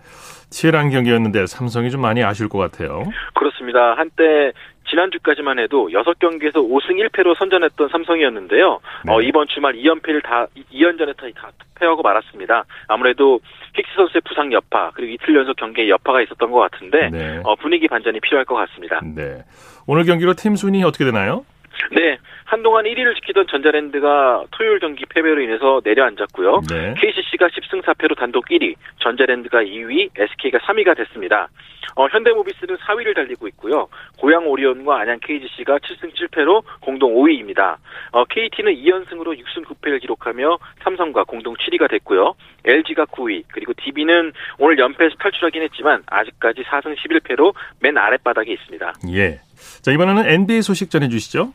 치열한 0.48 0.90
경기였는데 0.90 1.46
삼성이 1.46 1.90
좀 1.90 2.00
많이 2.00 2.24
아쉬울 2.24 2.48
것 2.48 2.58
같아요. 2.58 3.04
그렇습니다. 3.34 3.94
한때 3.96 4.52
지난주까지만 4.90 5.58
해도 5.58 5.88
6경기에서 5.88 6.56
5승 6.56 6.98
1패로 6.98 7.36
선전했던 7.38 7.88
삼성이었는데요. 7.90 8.80
네. 9.06 9.12
어, 9.12 9.20
이번 9.20 9.46
주말 9.48 9.74
2연패를 9.74 10.22
다 10.22 10.46
2연전에 10.72 11.16
다 11.16 11.50
패하고 11.76 12.02
말았습니다. 12.02 12.64
아무래도 12.88 13.40
힉스 13.74 13.96
선수의 13.96 14.22
부상 14.26 14.52
여파 14.52 14.90
그리고 14.94 15.12
이틀 15.12 15.34
연속 15.36 15.56
경기에 15.56 15.88
여파가 15.88 16.20
있었던 16.22 16.50
것 16.50 16.58
같은데 16.58 17.08
네. 17.10 17.40
어, 17.44 17.54
분위기 17.56 17.88
반전이 17.88 18.20
필요할 18.20 18.44
것 18.44 18.54
같습니다. 18.56 19.00
네. 19.02 19.42
오늘 19.86 20.04
경기로 20.04 20.34
팀 20.34 20.56
순위 20.56 20.82
어떻게 20.82 21.04
되나요? 21.04 21.44
네, 21.92 22.18
한동안 22.44 22.84
1위를 22.84 23.14
지키던 23.16 23.46
전자랜드가 23.48 24.44
토요일 24.50 24.78
경기 24.80 25.04
패배로 25.06 25.40
인해서 25.40 25.80
내려앉았고요. 25.84 26.62
네. 26.70 26.94
KCC가 26.98 27.48
10승 27.48 27.82
4패로 27.82 28.16
단독 28.16 28.46
1위, 28.46 28.74
전자랜드가 29.00 29.62
2위, 29.62 30.10
SK가 30.16 30.58
3위가 30.58 30.96
됐습니다. 30.96 31.48
어, 31.96 32.06
현대모비스는 32.08 32.76
4위를 32.76 33.14
달리고 33.14 33.48
있고요. 33.48 33.88
고양 34.18 34.46
오리온과 34.46 35.00
안양 35.00 35.20
KGC가 35.22 35.78
7승 35.78 36.14
7패로 36.14 36.62
공동 36.80 37.14
5위입니다. 37.14 37.76
어, 38.12 38.24
KT는 38.24 38.74
2연승으로 38.74 39.38
6승 39.38 39.64
9패를 39.64 40.00
기록하며 40.00 40.58
삼성과 40.82 41.24
공동 41.24 41.54
7위가 41.54 41.90
됐고요. 41.90 42.34
LG가 42.64 43.06
9위, 43.06 43.44
그리고 43.48 43.72
DB는 43.74 44.32
오늘 44.58 44.78
연패에서 44.78 45.16
탈출하긴 45.16 45.62
했지만 45.62 46.02
아직까지 46.06 46.62
4승 46.62 46.96
11패로 46.96 47.54
맨 47.80 47.96
아랫바닥에 47.96 48.52
있습니다. 48.52 48.92
예. 49.12 49.40
자, 49.82 49.92
이번에는 49.92 50.28
NBA 50.28 50.62
소식 50.62 50.90
전해 50.90 51.08
주시죠. 51.08 51.52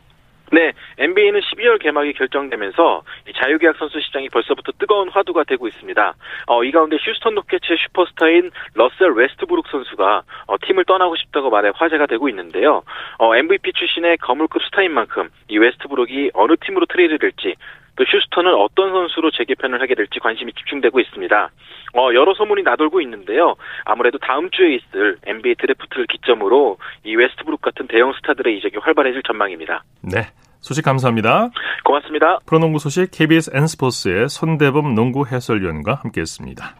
네, 0.52 0.72
NBA는 0.98 1.40
12월 1.40 1.80
개막이 1.80 2.12
결정되면서 2.12 3.02
자유계약 3.34 3.76
선수 3.78 4.00
시장이 4.00 4.28
벌써부터 4.28 4.72
뜨거운 4.78 5.08
화두가 5.08 5.44
되고 5.44 5.66
있습니다. 5.66 6.14
어, 6.46 6.64
이 6.64 6.70
가운데 6.70 6.96
휴스턴 7.00 7.34
로켓츠의 7.34 7.78
슈퍼스타인 7.78 8.50
러셀 8.74 9.10
웨스트브룩 9.12 9.66
선수가 9.68 10.22
어, 10.46 10.56
팀을 10.62 10.84
떠나고 10.84 11.16
싶다고 11.16 11.50
말해 11.50 11.72
화제가 11.74 12.06
되고 12.06 12.28
있는데요. 12.28 12.82
어, 13.18 13.34
MVP 13.34 13.72
출신의 13.72 14.18
거물급 14.18 14.62
스타인 14.62 14.92
만큼 14.92 15.30
이 15.48 15.58
웨스트브룩이 15.58 16.30
어느 16.34 16.54
팀으로 16.64 16.86
트레이드 16.86 17.18
될지 17.18 17.56
또 17.96 18.04
휴스턴은 18.04 18.54
어떤 18.54 18.90
선수로 18.90 19.30
재개편을 19.32 19.80
하게 19.80 19.94
될지 19.94 20.20
관심이 20.20 20.52
집중되고 20.52 21.00
있습니다. 21.00 21.50
어, 21.94 22.14
여러 22.14 22.34
소문이 22.34 22.62
나돌고 22.62 23.00
있는데요. 23.00 23.56
아무래도 23.84 24.18
다음 24.18 24.50
주에 24.50 24.74
있을 24.76 25.18
NBA 25.26 25.56
드래프트를 25.58 26.06
기점으로 26.06 26.78
이 27.04 27.16
웨스트브룩 27.16 27.60
같은 27.62 27.86
대형 27.88 28.12
스타들의 28.12 28.56
이적이 28.58 28.78
활발해질 28.78 29.22
전망입니다. 29.22 29.82
네. 30.02 30.28
소식 30.60 30.84
감사합니다. 30.84 31.50
고맙습니다. 31.84 32.38
프로농구 32.46 32.78
소식 32.80 33.10
KBS 33.12 33.50
N스포츠의 33.54 34.28
손대범 34.28 34.94
농구 34.94 35.24
해설위원과 35.26 35.94
함께했습니다. 36.02 36.74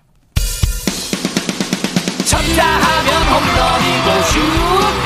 쳤다 2.27 2.63
하면 2.67 3.11
홈런이고 3.31 4.23
슛 4.23 5.06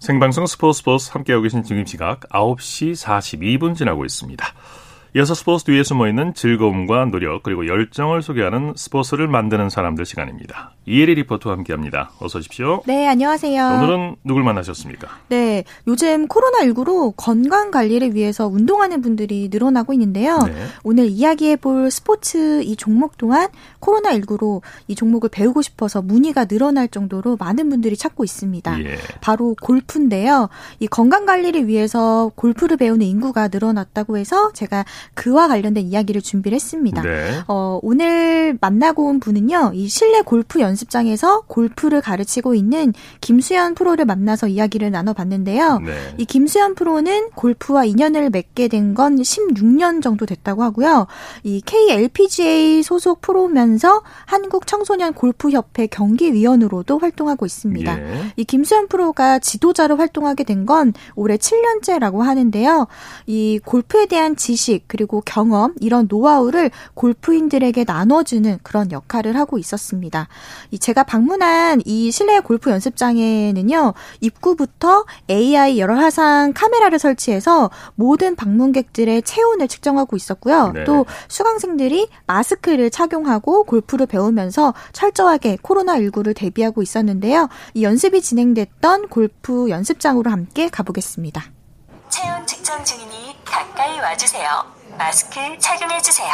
생방송 0.00 0.46
스포츠 0.46 0.78
스포츠 0.78 1.10
함께하고 1.12 1.42
계신 1.42 1.62
지금 1.62 1.84
시각 1.84 2.20
9시 2.30 2.92
42분 2.92 3.76
지나고 3.76 4.06
있습니다. 4.06 4.46
이어서 5.14 5.34
스포츠 5.34 5.64
뒤에 5.66 5.82
숨어있는 5.82 6.32
즐거움과 6.32 7.04
노력 7.04 7.42
그리고 7.42 7.66
열정을 7.66 8.22
소개하는 8.22 8.72
스포츠를 8.76 9.28
만드는 9.28 9.68
사람들 9.68 10.06
시간입니다. 10.06 10.72
이혜리 10.90 11.14
리포터와 11.14 11.56
함께합니다. 11.56 12.10
어서 12.18 12.40
오십시오. 12.40 12.82
네, 12.84 13.06
안녕하세요. 13.06 13.64
오늘은 13.64 14.16
누굴 14.24 14.42
만나셨습니까? 14.42 15.08
네, 15.28 15.62
요즘 15.86 16.26
코로나19로 16.26 17.14
건강 17.16 17.70
관리를 17.70 18.14
위해서 18.16 18.48
운동하는 18.48 19.00
분들이 19.00 19.48
늘어나고 19.52 19.92
있는데요. 19.92 20.38
네. 20.38 20.66
오늘 20.82 21.06
이야기해볼 21.06 21.92
스포츠 21.92 22.62
이 22.64 22.74
종목 22.74 23.16
또한 23.18 23.48
코로나19로 23.80 24.62
이 24.88 24.96
종목을 24.96 25.28
배우고 25.28 25.62
싶어서 25.62 26.02
문의가 26.02 26.46
늘어날 26.46 26.88
정도로 26.88 27.36
많은 27.36 27.70
분들이 27.70 27.96
찾고 27.96 28.24
있습니다. 28.24 28.82
예. 28.82 28.98
바로 29.20 29.54
골프인데요. 29.62 30.48
이 30.80 30.88
건강 30.88 31.24
관리를 31.24 31.68
위해서 31.68 32.32
골프를 32.34 32.76
배우는 32.76 33.06
인구가 33.06 33.46
늘어났다고 33.46 34.18
해서 34.18 34.52
제가 34.52 34.84
그와 35.14 35.46
관련된 35.46 35.86
이야기를 35.86 36.20
준비를 36.20 36.56
했습니다. 36.56 37.02
네. 37.02 37.42
어, 37.46 37.78
오늘 37.82 38.58
만나고 38.60 39.06
온 39.06 39.20
분은요, 39.20 39.72
이 39.74 39.88
실내 39.88 40.22
골프 40.22 40.58
연습 40.60 40.79
장에서 40.88 41.42
골프를 41.42 42.00
가르치고 42.00 42.54
있는 42.54 42.92
김수현 43.20 43.74
프로를 43.74 44.04
만나서 44.04 44.48
이야기를 44.48 44.90
나눠봤는데요. 44.90 45.80
네. 45.80 46.14
이 46.16 46.24
김수현 46.24 46.74
프로는 46.74 47.30
골프와 47.34 47.84
인연을 47.84 48.30
맺게 48.30 48.68
된 48.68 48.94
건 48.94 49.16
16년 49.16 50.02
정도 50.02 50.26
됐다고 50.26 50.62
하고요. 50.62 51.06
이 51.44 51.60
KLPGA 51.64 52.82
소속 52.82 53.20
프로면서 53.20 54.02
한국 54.26 54.66
청소년 54.66 55.12
골프협회 55.12 55.86
경기위원으로도 55.86 56.98
활동하고 56.98 57.46
있습니다. 57.46 57.98
예. 58.00 58.32
이 58.36 58.44
김수현 58.44 58.88
프로가 58.88 59.38
지도자로 59.38 59.96
활동하게 59.96 60.44
된 60.44 60.60
건 60.66 60.92
올해 61.14 61.36
7년째라고 61.38 62.18
하는데요. 62.18 62.86
이 63.26 63.58
골프에 63.64 64.04
대한 64.06 64.36
지식, 64.36 64.84
그리고 64.88 65.22
경험 65.24 65.74
이런 65.80 66.06
노하우를 66.08 66.70
골프인들에게 66.92 67.84
나눠주는 67.86 68.58
그런 68.62 68.92
역할을 68.92 69.36
하고 69.38 69.56
있었습니다. 69.58 70.28
제가 70.78 71.02
방문한 71.02 71.80
이 71.84 72.10
실내 72.10 72.40
골프 72.40 72.70
연습장에는요 72.70 73.94
입구부터 74.20 75.04
AI 75.28 75.78
열화상 75.78 76.52
카메라를 76.54 76.98
설치해서 76.98 77.70
모든 77.94 78.36
방문객들의 78.36 79.22
체온을 79.22 79.68
측정하고 79.68 80.16
있었고요. 80.16 80.72
네. 80.72 80.84
또 80.84 81.06
수강생들이 81.28 82.08
마스크를 82.26 82.90
착용하고 82.90 83.64
골프를 83.64 84.06
배우면서 84.06 84.74
철저하게 84.92 85.56
코로나19를 85.56 86.34
대비하고 86.36 86.82
있었는데요. 86.82 87.48
이 87.74 87.82
연습이 87.82 88.20
진행됐던 88.20 89.08
골프 89.08 89.70
연습장으로 89.70 90.30
함께 90.30 90.68
가보겠습니다. 90.68 91.44
체온 92.08 92.46
측정 92.46 92.84
중이니 92.84 93.36
가까이 93.44 93.98
와주세요. 94.00 94.48
마스크 94.98 95.40
착용해주세요. 95.58 96.28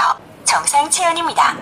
정상 0.45 0.89
체온입니다. 0.91 1.57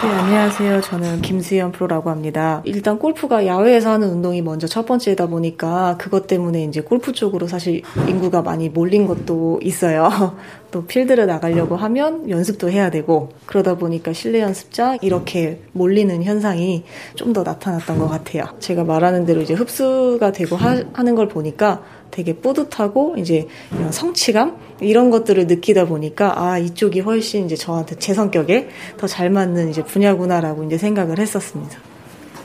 네, 0.00 0.08
안녕하세요. 0.10 0.80
저는 0.80 1.22
김수현 1.22 1.72
프로라고 1.72 2.08
합니다. 2.10 2.62
일단 2.64 3.00
골프가 3.00 3.44
야외에서 3.46 3.90
하는 3.90 4.08
운동이 4.10 4.42
먼저 4.42 4.68
첫 4.68 4.86
번째다 4.86 5.26
보니까 5.26 5.96
그것 5.98 6.28
때문에 6.28 6.62
이제 6.64 6.80
골프 6.80 7.12
쪽으로 7.12 7.48
사실 7.48 7.82
인구가 8.08 8.42
많이 8.42 8.68
몰린 8.68 9.08
것도 9.08 9.58
있어요. 9.62 10.36
또 10.70 10.84
필드를 10.84 11.26
나가려고 11.26 11.74
하면 11.76 12.28
연습도 12.30 12.70
해야 12.70 12.90
되고 12.90 13.30
그러다 13.46 13.76
보니까 13.76 14.12
실내 14.12 14.40
연습장 14.40 14.98
이렇게 15.02 15.62
몰리는 15.72 16.22
현상이 16.22 16.84
좀 17.16 17.32
더 17.32 17.42
나타났던 17.42 17.98
것 17.98 18.08
같아요. 18.08 18.44
제가 18.60 18.84
말하는 18.84 19.26
대로 19.26 19.40
이제 19.42 19.54
흡수가 19.54 20.30
되고 20.32 20.56
하, 20.56 20.82
하는 20.92 21.14
걸 21.14 21.26
보니까 21.28 21.82
되게 22.10 22.34
뿌듯하고 22.34 23.14
이제 23.18 23.46
이런 23.72 23.92
성취감 23.92 24.56
이런 24.80 25.10
것들을 25.10 25.46
느끼다 25.46 25.84
보니까 25.86 26.34
아 26.40 26.58
이쪽이 26.58 27.00
훨씬 27.00 27.46
이제 27.46 27.56
저한테 27.56 27.96
제 27.96 28.14
성격에 28.14 28.68
더 28.96 29.06
잘 29.06 29.30
맞는 29.30 29.70
이제 29.70 29.82
분야구나라고 29.82 30.64
이제 30.64 30.76
생각을 30.78 31.18
했었습니다. 31.18 31.78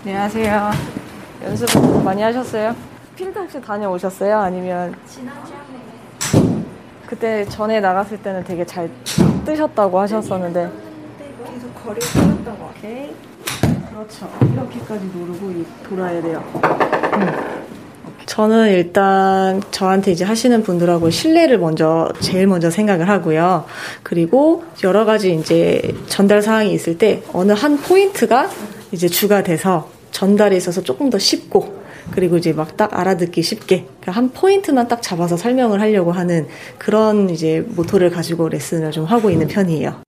안녕하세요. 0.06 0.72
연습 1.46 2.04
많이 2.04 2.22
하셨어요? 2.22 2.76
필드 3.16 3.38
혹시 3.38 3.62
다녀오셨어요? 3.62 4.38
아니면 4.38 4.96
지난주에 5.08 5.56
그때 7.06 7.46
전에 7.46 7.80
나갔을 7.80 8.18
때는 8.18 8.44
되게 8.44 8.66
잘 8.66 8.90
뜨셨다고 9.46 10.00
하셨었는데 10.00 10.70
계속 11.46 11.84
거리 11.86 12.00
틀었던 12.00 12.46
것 12.60 12.74
같아요. 12.74 13.10
그렇죠. 13.92 14.30
이렇게까지 14.52 15.06
누르고 15.14 15.64
돌아야 15.88 16.22
돼요. 16.22 16.44
음. 16.54 17.63
저는 18.34 18.72
일단 18.72 19.62
저한테 19.70 20.12
이제 20.12 20.26
하시는 20.26 20.64
분들하고 20.64 21.12
신뢰를 21.12 21.60
먼저 21.60 22.10
제일 22.20 22.48
먼저 22.48 22.72
생각을 22.72 23.08
하고요. 23.08 23.66
그리고 24.02 24.64
여러 24.84 25.06
가지 25.06 25.36
이제 25.36 25.94
전달 26.08 26.42
사항이 26.42 26.74
있을 26.74 26.98
때 26.98 27.22
어느 27.32 27.52
한 27.52 27.78
포인트가 27.78 28.50
이제 28.92 29.08
주가 29.08 29.44
돼서 29.44 29.88
전달에 30.10 30.58
있어서 30.58 30.82
조금 30.82 31.12
더 31.12 31.20
쉽고 31.20 31.84
그리고 32.10 32.38
이제 32.38 32.54
막 32.54 32.76
딱 32.76 33.00
알아듣기 33.00 33.44
쉽게 33.44 33.86
그러니까 34.02 34.14
한 34.14 34.32
포인트만 34.32 34.88
딱 34.88 35.04
잡아서 35.04 35.38
설명을 35.38 35.80
하려고 35.80 36.12
하는 36.12 36.48
그런 36.80 37.30
이제 37.30 37.64
모토를 37.76 38.10
가지고 38.10 38.50
레슨을 38.50 38.90
좀 38.90 39.06
하고 39.06 39.30
있는 39.30 39.48
편이에요. 39.48 40.02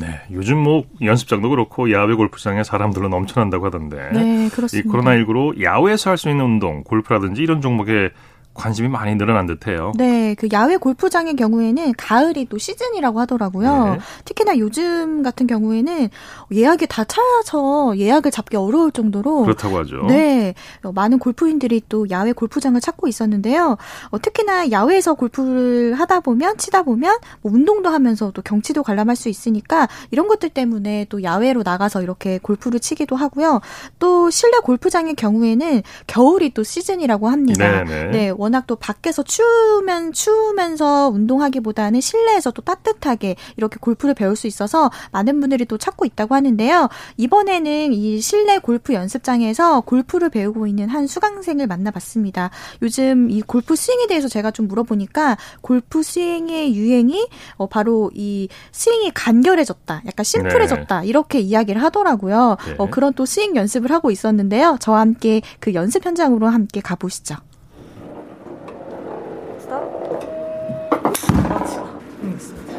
네, 0.00 0.20
요즘 0.32 0.58
뭐 0.58 0.84
연습장도 1.02 1.48
그렇고 1.48 1.90
야외 1.92 2.14
골프장에 2.14 2.62
사람들로 2.64 3.08
넘쳐난다고 3.08 3.66
하던데. 3.66 4.10
네, 4.12 4.48
그렇습니다. 4.50 4.88
이 4.88 4.90
코로나 4.90 5.12
19로 5.16 5.62
야외에서 5.62 6.10
할 6.10 6.16
수 6.16 6.30
있는 6.30 6.44
운동, 6.44 6.82
골프라든지 6.84 7.42
이런 7.42 7.60
종목에 7.60 8.10
관심이 8.56 8.88
많이 8.88 9.14
늘어난 9.14 9.46
듯해요. 9.46 9.92
네, 9.96 10.34
그 10.34 10.48
야외 10.52 10.76
골프장의 10.76 11.36
경우에는 11.36 11.92
가을이 11.96 12.46
또 12.48 12.58
시즌이라고 12.58 13.20
하더라고요. 13.20 13.94
네. 13.94 13.98
특히나 14.24 14.58
요즘 14.58 15.22
같은 15.22 15.46
경우에는 15.46 16.08
예약이 16.52 16.86
다 16.88 17.04
차서 17.04 17.98
예약을 17.98 18.30
잡기 18.30 18.56
어려울 18.56 18.90
정도로 18.92 19.42
그렇다고 19.42 19.78
하죠. 19.78 20.04
네, 20.08 20.54
많은 20.82 21.18
골프인들이 21.18 21.82
또 21.88 22.08
야외 22.10 22.32
골프장을 22.32 22.80
찾고 22.80 23.08
있었는데요. 23.08 23.76
어, 24.10 24.18
특히나 24.20 24.70
야외에서 24.70 25.14
골프를 25.14 25.94
하다 25.94 26.20
보면 26.20 26.56
치다 26.58 26.82
보면 26.82 27.18
뭐 27.42 27.52
운동도 27.52 27.90
하면서 27.90 28.30
또 28.32 28.42
경치도 28.42 28.82
관람할 28.82 29.16
수 29.16 29.28
있으니까 29.28 29.88
이런 30.10 30.28
것들 30.28 30.50
때문에 30.50 31.06
또 31.08 31.22
야외로 31.22 31.62
나가서 31.62 32.02
이렇게 32.02 32.38
골프를 32.38 32.80
치기도 32.80 33.16
하고요. 33.16 33.60
또 33.98 34.30
실내 34.30 34.58
골프장의 34.58 35.14
경우에는 35.14 35.82
겨울이 36.06 36.50
또 36.54 36.62
시즌이라고 36.62 37.28
합니다. 37.28 37.84
네 37.84 37.84
네. 37.84 38.10
네, 38.10 38.30
워낙 38.46 38.66
또 38.66 38.76
밖에서 38.76 39.22
추우면 39.22 40.12
추우면서 40.12 41.10
운동하기보다는 41.12 42.00
실내에서 42.00 42.52
또 42.52 42.62
따뜻하게 42.62 43.34
이렇게 43.56 43.76
골프를 43.80 44.14
배울 44.14 44.36
수 44.36 44.46
있어서 44.46 44.90
많은 45.10 45.40
분들이 45.40 45.64
또 45.64 45.78
찾고 45.78 46.04
있다고 46.04 46.34
하는데요. 46.34 46.88
이번에는 47.16 47.92
이 47.92 48.20
실내 48.20 48.58
골프 48.58 48.94
연습장에서 48.94 49.80
골프를 49.80 50.30
배우고 50.30 50.66
있는 50.68 50.88
한 50.88 51.06
수강생을 51.06 51.66
만나봤습니다. 51.66 52.50
요즘 52.82 53.30
이 53.30 53.42
골프 53.42 53.74
스윙에 53.74 54.06
대해서 54.06 54.28
제가 54.28 54.52
좀 54.52 54.68
물어보니까 54.68 55.36
골프 55.60 56.02
스윙의 56.02 56.76
유행이 56.76 57.28
어 57.56 57.66
바로 57.66 58.10
이 58.14 58.48
스윙이 58.70 59.10
간결해졌다, 59.12 60.02
약간 60.06 60.24
심플해졌다 60.24 61.00
네. 61.00 61.06
이렇게 61.06 61.40
이야기를 61.40 61.82
하더라고요. 61.82 62.56
네. 62.64 62.74
어 62.78 62.88
그런 62.88 63.12
또 63.14 63.26
스윙 63.26 63.56
연습을 63.56 63.90
하고 63.90 64.12
있었는데요. 64.12 64.76
저와 64.80 65.00
함께 65.00 65.42
그 65.58 65.74
연습 65.74 66.06
현장으로 66.06 66.46
함께 66.46 66.80
가보시죠. 66.80 67.34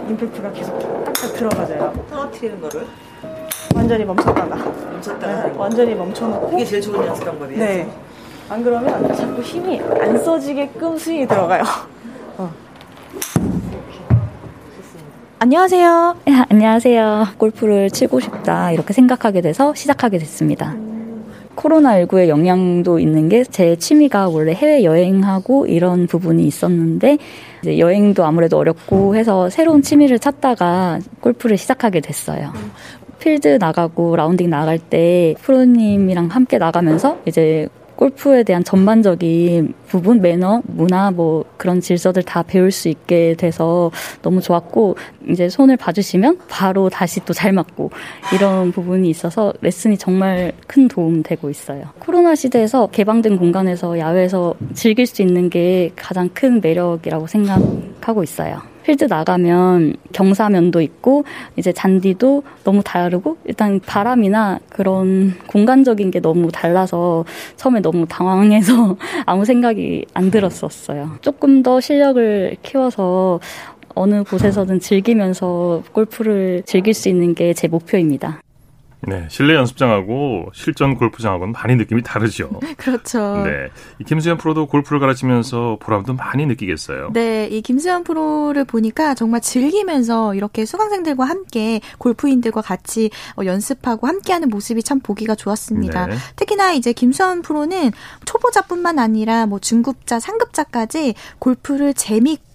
임팩트가 0.10 0.52
계속 0.52 0.80
딱딱 1.06 1.34
들어가져요. 1.34 1.94
떨어뜨리는 2.10 2.62
거를 2.62 2.86
완전히 3.76 4.06
멈췄다가 4.06 4.56
멈췄다가 4.56 5.44
네, 5.48 5.54
완전히 5.58 5.96
멈춰놓고 5.96 6.52
이게 6.56 6.66
제일 6.66 6.82
좋은 6.82 7.06
연습 7.06 7.26
방법이에요. 7.26 7.60
네. 7.64 7.88
안 8.50 8.64
그러면 8.64 9.14
자꾸 9.14 9.42
힘이 9.42 9.82
안 10.00 10.18
써지게끔 10.18 10.98
스윙이 10.98 11.28
들어가요. 11.28 11.64
어. 12.38 12.50
안녕하세요. 15.40 16.16
네, 16.26 16.34
안녕하세요. 16.50 17.28
골프를 17.38 17.90
치고 17.92 18.20
싶다 18.20 18.72
이렇게 18.72 18.94
생각하게 18.94 19.42
돼서 19.42 19.74
시작하게 19.76 20.18
됐습니다. 20.18 20.76
코로나19의 21.56 22.28
영향도 22.28 23.00
있는 23.00 23.30
게 23.30 23.44
제 23.44 23.76
취미가 23.76 24.30
원래 24.30 24.54
해외 24.54 24.84
여행하고 24.84 25.66
이런 25.68 26.08
부분이 26.08 26.44
있었는데 26.46 27.18
여행도 27.66 28.26
아무래도 28.26 28.58
어렵고 28.58 29.16
해서 29.16 29.50
새로운 29.50 29.82
취미를 29.82 30.20
찾다가 30.20 31.00
골프를 31.20 31.58
시작하게 31.58 32.02
됐어요. 32.02 32.54
필드 33.20 33.58
나가고 33.60 34.16
라운딩 34.16 34.50
나갈 34.50 34.78
때 34.78 35.36
프로님이랑 35.42 36.28
함께 36.28 36.58
나가면서 36.58 37.18
이제 37.26 37.68
골프에 37.98 38.44
대한 38.44 38.64
전반적인 38.64 39.74
부분, 39.88 40.22
매너, 40.22 40.62
문화, 40.68 41.12
뭐 41.12 41.44
그런 41.58 41.82
질서들 41.82 42.24
다 42.24 42.44
배울 42.44 42.72
수 42.72 42.88
있게 42.90 43.34
돼서 43.38 43.92
너무 44.22 44.40
좋았고, 44.40 44.96
이제 45.30 45.50
손을 45.50 45.76
봐주시면 45.78 46.40
바로 46.48 46.90
다시 46.90 47.20
또 47.26 47.34
잘 47.34 47.52
맞고, 47.52 47.92
이런 48.34 48.72
부분이 48.72 49.10
있어서 49.10 49.52
레슨이 49.62 49.98
정말 49.98 50.54
큰 50.68 50.88
도움 50.88 51.24
되고 51.24 51.50
있어요. 51.50 51.86
코로나 52.00 52.36
시대에서 52.36 52.88
개방된 52.88 53.38
공간에서 53.38 53.98
야외에서 54.00 54.54
즐길 54.74 55.06
수 55.08 55.22
있는 55.24 55.50
게 55.50 55.92
가장 55.96 56.30
큰 56.34 56.62
매력이라고 56.62 57.28
생각하고 57.28 58.24
있어요. 58.24 58.62
필드 58.88 59.04
나가면 59.04 59.98
경사면도 60.14 60.80
있고 60.80 61.26
이제 61.58 61.74
잔디도 61.74 62.44
너무 62.64 62.82
다르고 62.86 63.36
일단 63.44 63.82
바람이나 63.86 64.60
그런 64.70 65.34
공간적인 65.48 66.10
게 66.10 66.22
너무 66.22 66.54
달라서 66.54 67.26
처음에 67.58 67.82
너무 67.82 68.06
당황해서 68.08 68.96
아무 69.28 69.44
생각이 69.44 70.06
안 70.14 70.32
들었었어요. 70.32 71.18
조금 71.20 71.64
더 71.64 71.82
실력을 71.82 72.56
키워서 72.64 73.42
어느 73.94 74.24
곳에서든 74.24 74.80
즐기면서 74.80 75.84
골프를 75.92 76.64
즐길 76.66 76.94
수 76.94 77.10
있는 77.10 77.36
게 77.36 77.54
제 77.54 77.68
목표입니다. 77.68 78.40
네, 79.02 79.28
실내 79.30 79.54
연습장하고 79.54 80.50
실전 80.54 80.96
골프장하고는 80.96 81.54
많이 81.54 81.76
느낌이 81.76 82.02
다르죠. 82.02 82.60
그렇죠. 82.78 83.44
네, 83.44 83.70
이 84.00 84.04
김수현 84.04 84.38
프로도 84.38 84.68
골프를 84.68 85.00
가르치면서 85.00 85.78
보람도 85.80 86.14
많이 86.14 86.46
느끼겠어요. 86.46 87.12
네, 87.14 87.48
이 87.48 87.62
김수현 87.62 88.04
프로를 88.04 88.66
보니까 88.66 89.14
정말 89.14 89.42
즐기면서 89.42 90.34
이렇게 90.34 90.66
수강생들과 90.66 91.26
함께 91.26 91.80
골프인들과 92.00 92.62
같이 92.62 93.12
어, 93.40 93.46
연습하고 93.46 94.08
함께하는 94.08 94.50
모습이 94.50 94.82
참 94.82 95.00
보기가 95.00 95.36
좋았습니다. 95.36 96.08
네. 96.08 96.16
특히나 96.36 96.74
이제 96.74 96.94
김수현 96.94 97.44
프로는 97.44 97.92
초보자뿐만 98.26 99.00
아니라 99.00 99.46
뭐 99.46 99.60
중급자, 99.60 100.20
상급자까지 100.20 101.14
골프를 101.40 101.94
재미있고 101.94 102.47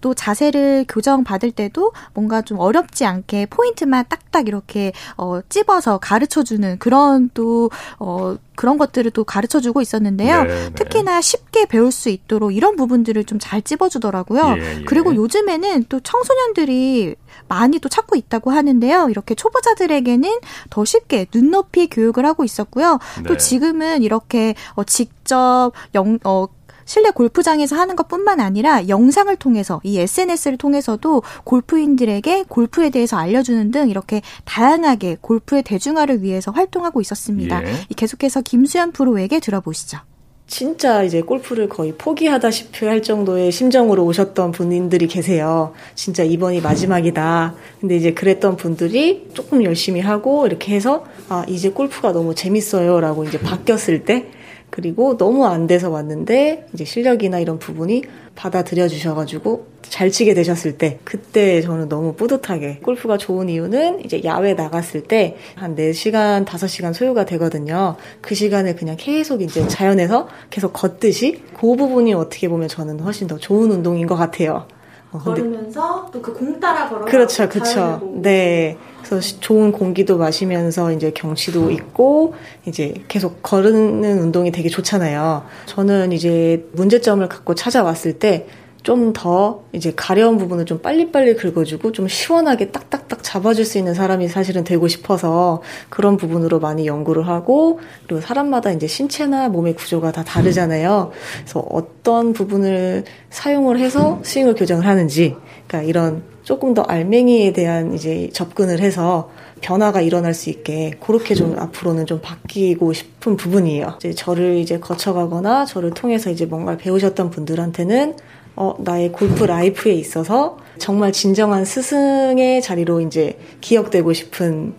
또 0.00 0.14
자세를 0.14 0.84
교정 0.88 1.24
받을 1.24 1.50
때도 1.50 1.92
뭔가 2.14 2.42
좀 2.42 2.58
어렵지 2.58 3.04
않게 3.04 3.46
포인트만 3.46 4.04
딱딱 4.08 4.48
이렇게 4.48 4.92
어, 5.16 5.40
찝어서 5.48 5.98
가르쳐 5.98 6.42
주는 6.42 6.78
그런 6.78 7.30
또, 7.34 7.70
어, 7.98 8.36
그런 8.54 8.78
것들을 8.78 9.10
또 9.10 9.22
가르쳐 9.24 9.60
주고 9.60 9.82
있었는데요. 9.82 10.44
네, 10.44 10.48
네. 10.48 10.72
특히나 10.74 11.20
쉽게 11.20 11.66
배울 11.66 11.92
수 11.92 12.08
있도록 12.08 12.54
이런 12.54 12.76
부분들을 12.76 13.24
좀 13.24 13.36
잘 13.46 13.62
찝어 13.62 13.88
주더라고요. 13.88 14.56
예, 14.58 14.78
예. 14.80 14.84
그리고 14.86 15.14
요즘에는 15.14 15.84
또 15.88 16.00
청소년들이 16.00 17.14
많이 17.48 17.78
또 17.78 17.88
찾고 17.88 18.16
있다고 18.16 18.50
하는데요. 18.50 19.08
이렇게 19.10 19.34
초보자들에게는 19.34 20.40
더 20.70 20.84
쉽게 20.84 21.26
눈높이 21.32 21.88
교육을 21.88 22.26
하고 22.26 22.44
있었고요. 22.44 22.98
네. 23.18 23.28
또 23.28 23.36
지금은 23.36 24.02
이렇게 24.02 24.54
어, 24.74 24.82
직접 24.84 25.72
영, 25.94 26.18
어, 26.24 26.46
실내 26.86 27.10
골프장에서 27.10 27.76
하는 27.76 27.96
것뿐만 27.96 28.40
아니라 28.40 28.88
영상을 28.88 29.34
통해서 29.36 29.80
이 29.82 29.98
SNS를 29.98 30.56
통해서도 30.56 31.22
골프인들에게 31.44 32.44
골프에 32.48 32.88
대해서 32.88 33.18
알려주는 33.18 33.70
등 33.72 33.90
이렇게 33.90 34.22
다양하게 34.44 35.18
골프의 35.20 35.64
대중화를 35.64 36.22
위해서 36.22 36.52
활동하고 36.52 37.00
있었습니다. 37.02 37.62
예. 37.66 37.74
계속해서 37.94 38.40
김수현 38.40 38.92
프로에게 38.92 39.40
들어보시죠. 39.40 39.98
진짜 40.46 41.02
이제 41.02 41.22
골프를 41.22 41.68
거의 41.68 41.92
포기하다시피 41.98 42.86
할 42.86 43.02
정도의 43.02 43.50
심정으로 43.50 44.04
오셨던 44.04 44.52
분들이 44.52 45.08
계세요. 45.08 45.74
진짜 45.96 46.22
이번이 46.22 46.60
마지막이다. 46.60 47.54
근데 47.80 47.96
이제 47.96 48.12
그랬던 48.14 48.56
분들이 48.56 49.28
조금 49.34 49.64
열심히 49.64 50.00
하고 50.00 50.46
이렇게 50.46 50.72
해서 50.72 51.04
아, 51.28 51.44
이제 51.48 51.70
골프가 51.70 52.12
너무 52.12 52.34
재밌어요. 52.36 53.00
라고 53.00 53.24
이제 53.24 53.40
바뀌었을 53.40 54.04
때 54.04 54.30
그리고 54.76 55.16
너무 55.16 55.46
안 55.46 55.66
돼서 55.66 55.88
왔는데 55.88 56.66
이제 56.74 56.84
실력이나 56.84 57.38
이런 57.38 57.58
부분이 57.58 58.02
받아들여 58.34 58.88
주셔가지고 58.88 59.68
잘 59.80 60.10
치게 60.10 60.34
되셨을 60.34 60.76
때 60.76 60.98
그때 61.02 61.62
저는 61.62 61.88
너무 61.88 62.12
뿌듯하게 62.12 62.80
골프가 62.82 63.16
좋은 63.16 63.48
이유는 63.48 64.04
이제 64.04 64.20
야외 64.24 64.52
나갔을 64.52 65.04
때 65.04 65.38
한 65.54 65.74
4시간, 65.74 66.44
5시간 66.44 66.92
소요가 66.92 67.24
되거든요. 67.24 67.96
그 68.20 68.34
시간을 68.34 68.76
그냥 68.76 68.96
계속 68.98 69.40
이제 69.40 69.66
자연에서 69.66 70.28
계속 70.50 70.74
걷듯이 70.74 71.42
그 71.58 71.74
부분이 71.74 72.12
어떻게 72.12 72.46
보면 72.50 72.68
저는 72.68 73.00
훨씬 73.00 73.26
더 73.26 73.38
좋은 73.38 73.70
운동인 73.70 74.06
것 74.06 74.14
같아요. 74.16 74.66
어, 75.12 75.18
걸으면서 75.18 76.10
또 76.12 76.20
그 76.20 76.34
공 76.34 76.60
따라 76.60 76.86
걸어 76.90 77.06
그렇죠, 77.06 77.48
그렇죠. 77.48 78.02
네. 78.16 78.76
그래서 79.08 79.38
좋은 79.40 79.72
공기도 79.72 80.18
마시면서 80.18 80.92
이제 80.92 81.10
경치도 81.10 81.70
있고 81.70 82.34
이제 82.66 82.94
계속 83.08 83.42
걸으는 83.42 84.18
운동이 84.18 84.50
되게 84.50 84.68
좋잖아요. 84.68 85.44
저는 85.66 86.12
이제 86.12 86.66
문제점을 86.72 87.26
갖고 87.28 87.54
찾아왔을 87.54 88.18
때 88.18 88.46
좀 88.86 89.12
더 89.12 89.64
이제 89.72 89.92
가려운 89.96 90.38
부분을 90.38 90.64
좀 90.64 90.78
빨리빨리 90.78 91.34
긁어주고 91.34 91.90
좀 91.90 92.06
시원하게 92.06 92.70
딱딱딱 92.70 93.24
잡아줄 93.24 93.64
수 93.64 93.78
있는 93.78 93.94
사람이 93.94 94.28
사실은 94.28 94.62
되고 94.62 94.86
싶어서 94.86 95.60
그런 95.90 96.16
부분으로 96.16 96.60
많이 96.60 96.86
연구를 96.86 97.26
하고 97.26 97.80
그리고 98.06 98.20
사람마다 98.20 98.70
이제 98.70 98.86
신체나 98.86 99.48
몸의 99.48 99.74
구조가 99.74 100.12
다 100.12 100.22
다르잖아요. 100.22 101.10
그래서 101.40 101.66
어떤 101.68 102.32
부분을 102.32 103.02
사용을 103.30 103.80
해서 103.80 104.20
스윙을 104.22 104.54
교정을 104.54 104.86
하는지 104.86 105.34
그러니까 105.66 105.88
이런 105.88 106.22
조금 106.46 106.74
더 106.74 106.82
알맹이에 106.82 107.52
대한 107.52 107.92
이제 107.92 108.30
접근을 108.32 108.78
해서 108.78 109.28
변화가 109.62 110.00
일어날 110.00 110.32
수 110.32 110.48
있게 110.48 110.92
그렇게 111.00 111.34
좀 111.34 111.58
앞으로는 111.58 112.06
좀 112.06 112.20
바뀌고 112.22 112.92
싶은 112.92 113.36
부분이에요. 113.36 113.94
이제 113.96 114.12
저를 114.12 114.58
이제 114.58 114.78
거쳐가거나 114.78 115.64
저를 115.64 115.90
통해서 115.90 116.30
이제 116.30 116.46
뭔가를 116.46 116.78
배우셨던 116.78 117.30
분들한테는 117.30 118.14
어, 118.54 118.76
나의 118.78 119.10
골프 119.10 119.42
라이프에 119.42 119.94
있어서 119.94 120.58
정말 120.78 121.10
진정한 121.10 121.64
스승의 121.64 122.62
자리로 122.62 123.00
이제 123.00 123.36
기억되고 123.60 124.12
싶은 124.12 124.74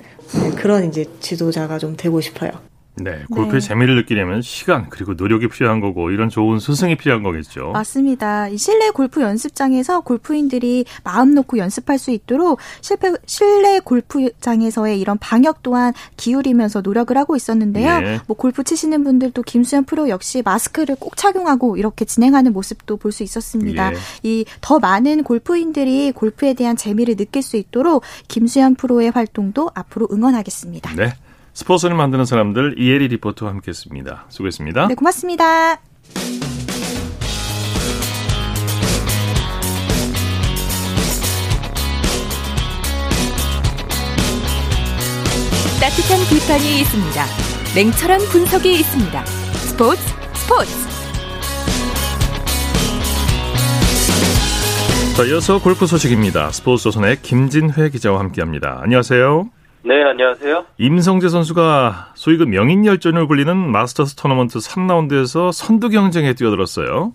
그런 0.56 0.88
이제 0.88 1.04
지도자가 1.20 1.80
좀 1.80 1.98
되고 1.98 2.22
싶어요. 2.22 2.67
네, 2.98 3.24
골프의 3.32 3.62
네. 3.62 3.68
재미를 3.68 3.96
느끼려면 3.96 4.42
시간 4.42 4.90
그리고 4.90 5.14
노력이 5.14 5.50
필요한 5.50 5.80
거고 5.80 6.12
이런 6.12 6.30
좋은 6.30 6.60
스승이 6.60 6.96
필요한 6.96 7.24
거겠죠. 7.24 7.72
맞습니다. 7.74 8.48
이 8.50 8.58
실내 8.58 8.90
골프 8.90 9.22
연습장에서 9.22 10.02
골프인들이 10.02 10.86
마음 11.04 11.34
놓고 11.34 11.58
연습할 11.58 11.98
수 11.98 12.12
있도록 12.12 12.60
실패, 12.82 13.12
실내 13.26 13.80
골프장에서의 13.80 15.00
이런 15.00 15.18
방역 15.18 15.64
또한 15.64 15.94
기울이면서 16.16 16.82
노력을 16.82 17.16
하고 17.18 17.36
있었는데요. 17.36 18.00
네. 18.00 18.20
뭐 18.28 18.38
골프 18.38 18.64
치시는 18.64 19.04
분들도 19.04 19.42
김수현 19.44 19.86
프로 19.86 20.10
역시 20.10 20.42
마스크를 20.44 20.96
꼭 21.00 21.18
착용하고 21.18 21.78
이렇게 21.78 22.06
진행하는 22.06 22.54
모습도 22.54 22.98
볼 22.98 23.12
수 23.18 23.24
있었습니다. 23.24 23.92
네. 23.92 23.98
이더 24.24 24.80
많은 24.80 25.24
골프인들이 25.24 26.12
골프에 26.12 26.54
대한 26.54 26.76
재미를 26.76 27.16
느낄 27.16 27.42
수 27.42 27.58
있도록 27.58 28.04
김수현 28.28 28.76
프로의 28.76 29.12
활동도 29.12 29.72
앞으로 29.74 30.08
응원하겠습니다. 30.12 30.94
네. 30.96 31.14
스포츠를 31.58 31.96
만드는 31.96 32.26
사람들 32.26 32.76
이혜리 32.78 33.08
리포터와 33.08 33.52
함께했습니다. 33.52 34.26
수고했습니다. 34.30 34.90
네, 34.90 34.94
고맙습니다. 34.94 35.78
따뜻한 45.82 46.20
비판이 46.30 46.82
있습니다. 46.82 47.26
냉철한 47.76 48.20
분석이 48.32 48.74
있습니다. 48.76 49.26
스포츠 49.26 50.02
스포츠. 50.36 50.72
자, 55.16 55.24
이어서 55.24 55.60
골프 55.60 55.88
소식입니다. 55.88 56.52
스포츠 56.52 56.84
조선의 56.84 57.24
김진회 57.24 57.90
기자와 57.90 58.20
함께합니다. 58.20 58.80
안녕하세요. 58.84 59.57
네, 59.88 60.04
안녕하세요. 60.04 60.66
임성재 60.80 61.30
선수가 61.30 62.12
소위 62.16 62.36
그 62.36 62.44
명인 62.44 62.86
열전을 62.86 63.26
불리는 63.26 63.56
마스터스 63.56 64.18
토너먼트 64.18 64.60
3라운드에서 64.60 65.54
선두 65.54 65.88
경쟁에 65.88 66.34
뛰어들었어요. 66.34 67.14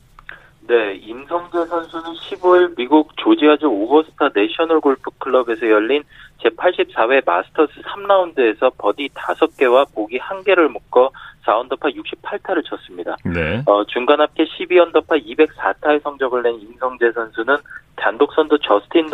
네, 0.68 0.94
임성재 0.94 1.66
선수는 1.66 2.14
15일 2.14 2.74
미국 2.78 3.14
조지아주 3.18 3.66
오거스타 3.66 4.30
내셔널 4.35 4.80
골프 4.80 5.11
클럽에서 5.18 5.68
열린 5.68 6.02
제84회 6.42 7.22
마스터스 7.26 7.74
3라운드에서 7.82 8.72
버디 8.78 9.11
5개와 9.11 9.92
보기 9.94 10.18
1개를 10.18 10.68
묶어 10.68 11.11
4언더파 11.44 11.94
68타를 11.96 12.64
쳤습니다. 12.64 13.16
네. 13.24 13.62
어, 13.66 13.85
중간 13.85 14.20
합계 14.20 14.44
12언더파 14.44 15.24
204타의 15.26 16.02
성적을 16.02 16.42
낸 16.42 16.55
임성재 16.61 17.12
선수는 17.12 17.57
단독 17.96 18.33
선두 18.35 18.59
저스틴 18.59 19.09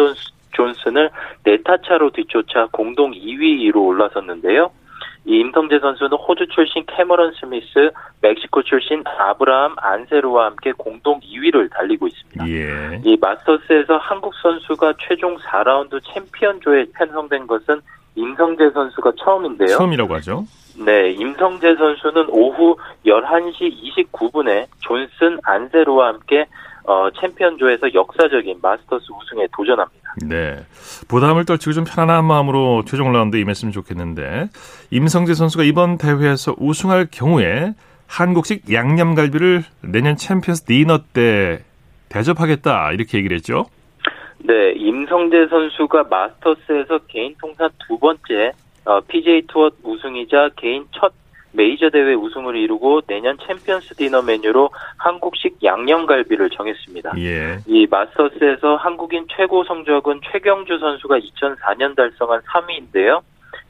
존슨을 0.53 1.11
네타 1.45 1.79
차로 1.87 2.11
뒤쫓아 2.11 2.69
공동 2.73 3.13
2위로 3.13 3.77
올라섰는데요. 3.77 4.71
이 5.25 5.41
임성재 5.41 5.81
선수는 5.81 6.17
호주 6.17 6.47
출신 6.49 6.85
캐머런 6.87 7.33
스미스, 7.39 7.91
멕시코 8.23 8.63
출신 8.63 9.03
아브라함 9.05 9.75
안세르와 9.77 10.47
함께 10.47 10.73
공동 10.73 11.21
2위를 11.21 11.71
달리고 11.71 12.07
있습니다. 12.07 12.49
예. 12.49 13.01
이 13.05 13.17
마스터스에서 13.21 13.99
한국 13.99 14.35
선수가 14.43 14.95
최종 14.99 15.37
4라운드 15.37 16.01
챔피언조에 16.15 16.87
편성된 16.95 17.47
것은 17.47 17.81
임성재 18.15 18.71
선수가 18.71 19.13
처음인데요. 19.23 19.77
처음이라고 19.77 20.15
하죠. 20.15 20.45
네, 20.85 21.11
임성재 21.11 21.77
선수는 21.77 22.29
오후 22.29 22.77
11시 23.05 24.13
29분에 24.13 24.67
존슨 24.81 25.39
안세르와 25.43 26.09
함께 26.09 26.47
어, 26.85 27.11
챔피언조에서 27.21 27.93
역사적인 27.93 28.61
마스터스 28.63 29.05
우승에 29.13 29.47
도전합니다. 29.55 30.15
네. 30.27 30.57
부담을 31.07 31.45
떨치고 31.45 31.73
좀 31.73 31.85
편안한 31.85 32.25
마음으로 32.25 32.85
최종 32.87 33.13
라운드에 33.13 33.41
임했으면 33.41 33.73
좋겠는데 33.73 34.49
임성재 34.91 35.35
선수가 35.35 35.65
이번 35.65 35.99
대회에서 35.99 36.55
우승할 36.57 37.09
경우에 37.11 37.75
한국식 38.07 38.73
양념갈비를 38.73 39.65
내년 39.83 40.17
챔피언스 40.17 40.65
디너 40.65 41.01
때 41.13 41.63
대접하겠다 42.09 42.93
이렇게 42.93 43.19
얘기를 43.19 43.37
했죠. 43.37 43.67
네, 44.39 44.73
임성재 44.73 45.49
선수가 45.49 46.05
마스터스에서 46.05 47.01
개인 47.09 47.35
통산 47.39 47.69
두 47.87 47.99
번째 47.99 48.53
어, 48.89 49.01
PGA 49.01 49.43
투어 49.49 49.71
우승이자 49.83 50.51
개인 50.57 50.87
첫 50.93 51.13
메이저 51.53 51.91
대회 51.91 52.15
우승을 52.15 52.57
이루고 52.57 53.03
내년 53.07 53.37
챔피언스 53.47 53.97
디너 53.97 54.23
메뉴로 54.23 54.71
한국식 54.97 55.63
양념갈비를 55.63 56.49
정했습니다. 56.49 57.13
예. 57.19 57.59
이 57.67 57.87
마스터스에서 57.91 58.77
한국인 58.77 59.27
최고 59.37 59.63
성적은 59.65 60.21
최경주 60.33 60.79
선수가 60.79 61.19
2004년 61.19 61.97
달성한 61.97 62.41
3위인데요. 62.41 63.21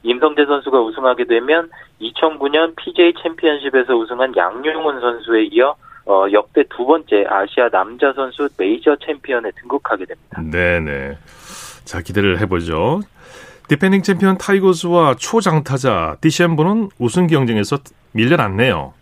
임성재 0.03 0.45
선수가 0.45 0.79
우승하게 0.79 1.25
되면 1.25 1.69
2009년 1.99 2.73
PGA 2.77 3.13
챔피언십에서 3.21 3.95
우승한 3.95 4.33
양용은 4.37 5.01
선수에 5.01 5.49
이어 5.51 5.75
어, 6.05 6.27
역대 6.31 6.63
두 6.69 6.85
번째 6.85 7.25
아시아 7.27 7.67
남자 7.69 8.13
선수 8.13 8.47
메이저 8.57 8.95
챔피언에 9.05 9.51
등극하게 9.59 10.05
됩니다. 10.05 10.41
네네. 10.41 11.17
자, 11.83 12.01
기대를 12.01 12.39
해보죠. 12.39 13.01
디펜딩 13.69 14.01
챔피언 14.01 14.39
타이거 14.39 14.76
우즈와 14.76 15.13
초장타자 15.19 16.17
디섐보는 16.21 16.89
우승 16.97 17.27
경쟁에서 17.27 17.77
밀려났네요. 18.13 18.93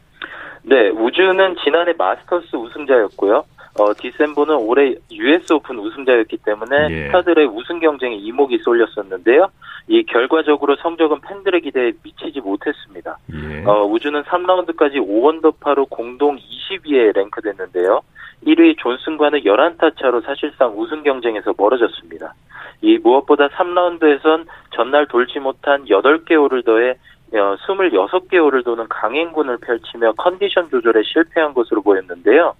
네, 0.63 0.89
우주는 0.89 1.55
지난해 1.63 1.93
마스터스 1.97 2.53
우승자였고요. 2.53 3.45
어, 3.79 3.93
디셈보는 3.97 4.55
올해 4.55 4.95
US 5.11 5.53
오픈 5.53 5.77
우승자였기 5.77 6.37
때문에 6.37 6.87
예. 6.89 7.05
스타들의 7.05 7.45
우승 7.47 7.79
경쟁에 7.79 8.15
이목이 8.15 8.59
쏠렸었는데요. 8.63 9.47
이 9.87 10.03
결과적으로 10.03 10.75
성적은 10.77 11.21
팬들의 11.21 11.61
기대에 11.61 11.93
미치지 12.03 12.41
못했습니다. 12.41 13.17
예. 13.33 13.63
어, 13.65 13.85
우주는 13.85 14.21
3라운드까지 14.23 14.95
5원더파로 14.95 15.89
공동 15.89 16.37
20위에 16.37 17.15
랭크됐는데요. 17.15 18.01
1위 18.45 18.77
존슨과는 18.77 19.41
11타 19.41 19.97
차로 19.99 20.21
사실상 20.21 20.77
우승 20.77 21.03
경쟁에서 21.03 21.53
멀어졌습니다. 21.57 22.33
이 22.81 22.97
무엇보다 22.97 23.47
3라운드에선 23.49 24.45
전날 24.71 25.07
돌지 25.07 25.39
못한 25.39 25.85
8개 25.85 26.35
홀을 26.35 26.63
더해 26.63 26.95
26개 27.33 28.35
어, 28.35 28.43
홀을 28.43 28.63
도는 28.63 28.87
강행군을 28.87 29.57
펼치며 29.57 30.13
컨디션 30.13 30.69
조절에 30.69 31.01
실패한 31.03 31.53
것으로 31.53 31.81
보였는데요. 31.81 32.53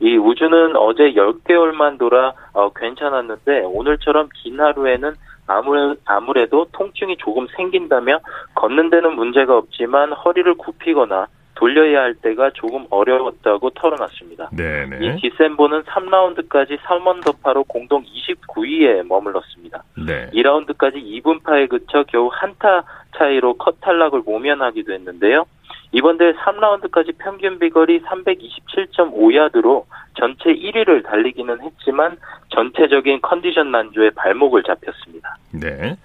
이 0.00 0.16
우주는 0.16 0.76
어제 0.76 1.12
10개월만 1.12 1.98
돌아 1.98 2.32
어, 2.52 2.70
괜찮았는데 2.72 3.64
오늘처럼 3.66 4.28
긴 4.34 4.60
하루에는 4.60 5.14
아무래, 5.46 5.94
아무래도 6.06 6.66
통증이 6.72 7.16
조금 7.18 7.46
생긴다며 7.56 8.20
걷는 8.54 8.90
데는 8.90 9.14
문제가 9.14 9.56
없지만 9.56 10.12
허리를 10.12 10.54
굽히거나 10.54 11.26
돌려야 11.60 12.00
할 12.00 12.14
때가 12.14 12.50
조금 12.54 12.86
어려웠다고 12.88 13.68
털어놨습니다. 13.70 14.48
네네. 14.56 14.96
이 15.04 15.20
디셈보는 15.20 15.82
3라운드까지 15.82 16.78
3원 16.78 17.22
더파로 17.22 17.64
공동 17.64 18.02
29위에 18.02 19.06
머물렀습니다. 19.06 19.84
네. 20.06 20.30
2라운드까지 20.32 20.94
2분파에 21.22 21.68
그쳐 21.68 22.04
겨우 22.08 22.30
한타 22.32 22.84
차이로 23.18 23.58
컷 23.58 23.78
탈락을 23.82 24.22
모면하기도 24.24 24.90
했는데요. 24.94 25.44
이번 25.92 26.16
대회 26.16 26.32
3라운드까지 26.32 27.18
평균 27.18 27.58
비거리 27.58 28.00
327.5야드로 28.00 29.84
전체 30.14 30.54
1위를 30.54 31.04
달리기는 31.04 31.60
했지만 31.60 32.16
전체적인 32.48 33.20
컨디션 33.20 33.70
난조에 33.70 34.10
발목을 34.10 34.62
잡혔습니다. 34.62 35.36
네. 35.52 35.96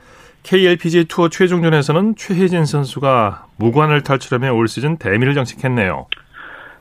KLPGA 0.45 1.05
투어 1.05 1.27
최종전에서는 1.27 2.15
최혜진 2.15 2.65
선수가 2.65 3.47
무관을 3.57 4.03
탈출하며 4.03 4.53
올 4.53 4.67
시즌 4.67 4.97
대미를 4.97 5.33
장식했네요. 5.33 6.05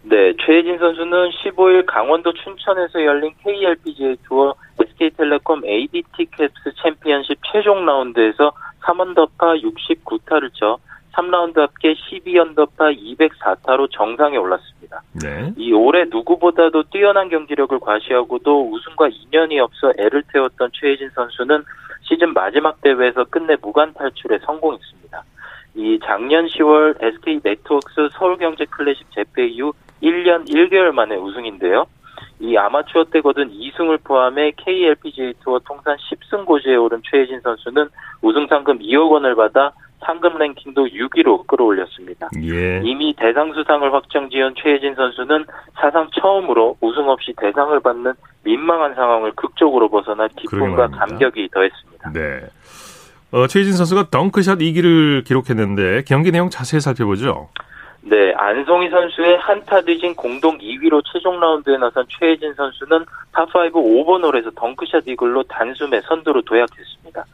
네, 0.03 0.35
최혜진 0.45 0.79
선수는 0.79 1.31
15일 1.31 1.87
강원도 1.87 2.31
춘천에서 2.35 3.03
열린 3.03 3.33
KLPGA 3.43 4.17
투어 4.29 4.55
SK텔레콤 4.79 5.65
ADT 5.65 6.27
캡스 6.37 6.53
챔피언십 6.83 7.39
최종 7.51 7.87
라운드에서 7.87 8.53
3언더파 8.83 9.63
69타를 9.63 10.51
쳐 10.53 10.77
3라운드 11.15 11.57
합계 11.57 11.95
12언더파 11.95 12.95
204타로 13.19 13.89
정상에 13.91 14.37
올랐습니다. 14.37 15.01
네. 15.23 15.53
이 15.57 15.73
올해 15.73 16.05
누구보다도 16.05 16.83
뛰어난 16.91 17.31
경기력을 17.31 17.79
과시하고도 17.81 18.73
우승과 18.73 19.09
인연이 19.09 19.59
없어 19.59 19.93
애를 19.97 20.23
태웠던 20.33 20.71
최혜진 20.75 21.09
선수는 21.15 21.65
시즌 22.05 22.33
마지막 22.33 22.81
대회에서 22.81 23.25
끝내 23.25 23.57
무관 23.61 23.93
탈출에 23.95 24.39
성공했습니다. 24.45 25.23
이 25.77 25.99
작년 26.05 26.47
10월 26.47 27.03
SK 27.03 27.41
네트워크스 27.43 28.09
서울경제 28.13 28.67
클래식 28.67 29.11
재패 29.13 29.47
이후 29.47 29.73
1년 30.03 30.49
1개월 30.49 30.93
만에 30.93 31.17
우승인데요. 31.17 31.87
이 32.41 32.57
아마추어 32.57 33.05
때 33.05 33.21
거둔 33.21 33.51
2승을 33.51 34.05
포함해 34.05 34.53
KLPGA 34.57 35.35
투어 35.43 35.59
통산 35.61 35.97
10승 35.97 36.45
고지에 36.45 36.77
오른 36.77 37.01
최혜진 37.11 37.41
선수는 37.41 37.89
우승 38.23 38.47
상금 38.47 38.79
2억 38.79 39.11
원을 39.11 39.35
받아 39.35 39.73
상금 40.05 40.39
랭킹도 40.39 40.87
6위로 40.87 41.47
끌어올렸습니다. 41.47 42.29
예. 42.43 42.81
이미 42.85 43.15
대상 43.17 43.53
수상을 43.53 43.93
확정 43.93 44.29
지은 44.31 44.55
최혜진 44.57 44.95
선수는 44.95 45.47
사상 45.75 46.09
처음으로 46.21 46.77
우승 46.81 47.09
없이 47.09 47.33
대상을 47.37 47.79
받는 47.81 48.13
민망한 48.43 48.95
상황을 48.95 49.33
극적으로 49.33 49.89
벗어나 49.89 50.29
기쁨과 50.29 50.89
감격이 50.89 51.49
더했습니다. 51.53 52.13
네. 52.13 52.41
어, 53.33 53.47
최혜진 53.47 53.73
선수가 53.73 54.11
덩크샷 54.11 54.59
2기를 54.59 55.25
기록했는데 55.25 56.05
경기 56.07 56.31
내용 56.31 56.51
자세히 56.51 56.81
살펴보죠. 56.81 57.49
네, 58.07 58.35
안송이 58.37 58.91
선수의 58.91 59.39
한 59.39 59.64
타 59.64 59.81
뒤진 59.81 60.15
공동 60.15 60.59
2위로 60.59 61.03
최종 61.11 61.41
라운드에 61.41 61.79
나선 61.79 62.05
최혜진 62.09 62.53
선수는 62.55 63.07
파5 63.33 63.73
5번 63.73 64.23
홀에서 64.23 64.51
덩크샷 64.51 65.05
이글로 65.07 65.45
단숨에 65.45 66.03
선두로 66.03 66.43
도약했습니다. 66.43 67.25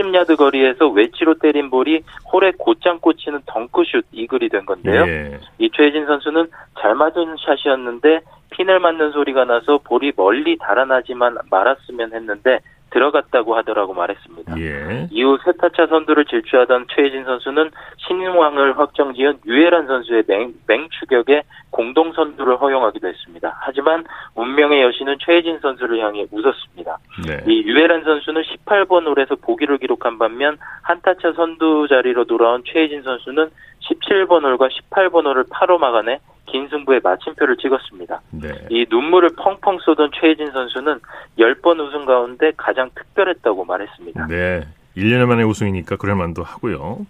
이 0.00 0.02
70야드 0.02 0.36
거리에서 0.36 0.88
웨지로 0.88 1.34
때린 1.34 1.70
볼이 1.70 2.02
홀에 2.32 2.52
곧장 2.58 2.98
꽂히는 3.00 3.40
덩크슛 3.46 4.06
이글이 4.12 4.48
된 4.48 4.64
건데요. 4.64 5.06
예. 5.06 5.38
이 5.58 5.70
최혜진 5.70 6.06
선수는 6.06 6.48
잘 6.80 6.94
맞은 6.94 7.36
샷이었는데 7.38 8.20
핀을 8.50 8.80
맞는 8.80 9.12
소리가 9.12 9.44
나서 9.44 9.78
볼이 9.78 10.12
멀리 10.16 10.56
달아나지만 10.58 11.36
말았으면 11.50 12.14
했는데 12.14 12.60
들어갔다고 12.90 13.56
하더라고 13.56 13.94
말했습니다. 13.94 14.58
예. 14.58 15.08
이후 15.10 15.38
세 15.44 15.58
타 15.58 15.72
차 15.72 15.86
선두를 15.86 16.24
질주하던 16.26 16.86
최혜진 16.94 17.24
선수는 17.24 17.70
신인왕을 17.98 18.78
확정지은 18.78 19.38
유해란 19.46 19.86
선수의 19.86 20.24
맹, 20.26 20.52
맹추격에 20.66 21.42
공동 21.70 22.12
선두를 22.12 22.60
허용하기도 22.60 23.08
했습니다. 23.08 23.56
하지만 23.60 24.04
운명의 24.34 24.82
여신은 24.82 25.18
최혜진 25.20 25.60
선수를 25.60 26.00
향해 26.00 26.26
웃었습니다. 26.30 26.98
네. 27.26 27.40
이 27.46 27.62
유해란 27.62 28.04
선수는 28.04 28.42
18번 28.42 29.06
홀에서 29.06 29.36
보기를 29.36 29.78
기록한 29.78 30.18
반면 30.18 30.58
한타차 30.82 31.32
선두 31.32 31.86
자리로 31.88 32.24
돌아온 32.24 32.62
최혜진 32.64 33.02
선수는 33.02 33.50
17번 33.80 34.44
홀과 34.44 34.68
18번 34.68 35.26
홀을 35.26 35.44
8호 35.44 35.78
막아내 35.78 36.18
긴 36.50 36.68
승부에 36.68 37.00
마침표를 37.02 37.56
찍었습니다. 37.56 38.20
네. 38.30 38.48
이 38.70 38.86
눈물을 38.90 39.30
펑펑 39.36 39.78
쏟은 39.80 40.10
최혜진 40.14 40.50
선수는 40.52 41.00
10번 41.38 41.80
우승 41.80 42.04
가운데 42.04 42.52
가장 42.56 42.90
특별했다고 42.94 43.64
말했습니다. 43.64 44.26
네. 44.26 44.66
1년 44.96 45.26
만에 45.26 45.44
우승이니까 45.44 45.96
그럴 45.96 46.16
만도 46.16 46.42
하고요. 46.42 47.06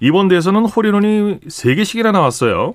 이번 0.00 0.28
대회에서는 0.28 0.66
홀인원이 0.66 1.40
3개씩이나 1.40 2.12
나왔어요. 2.12 2.74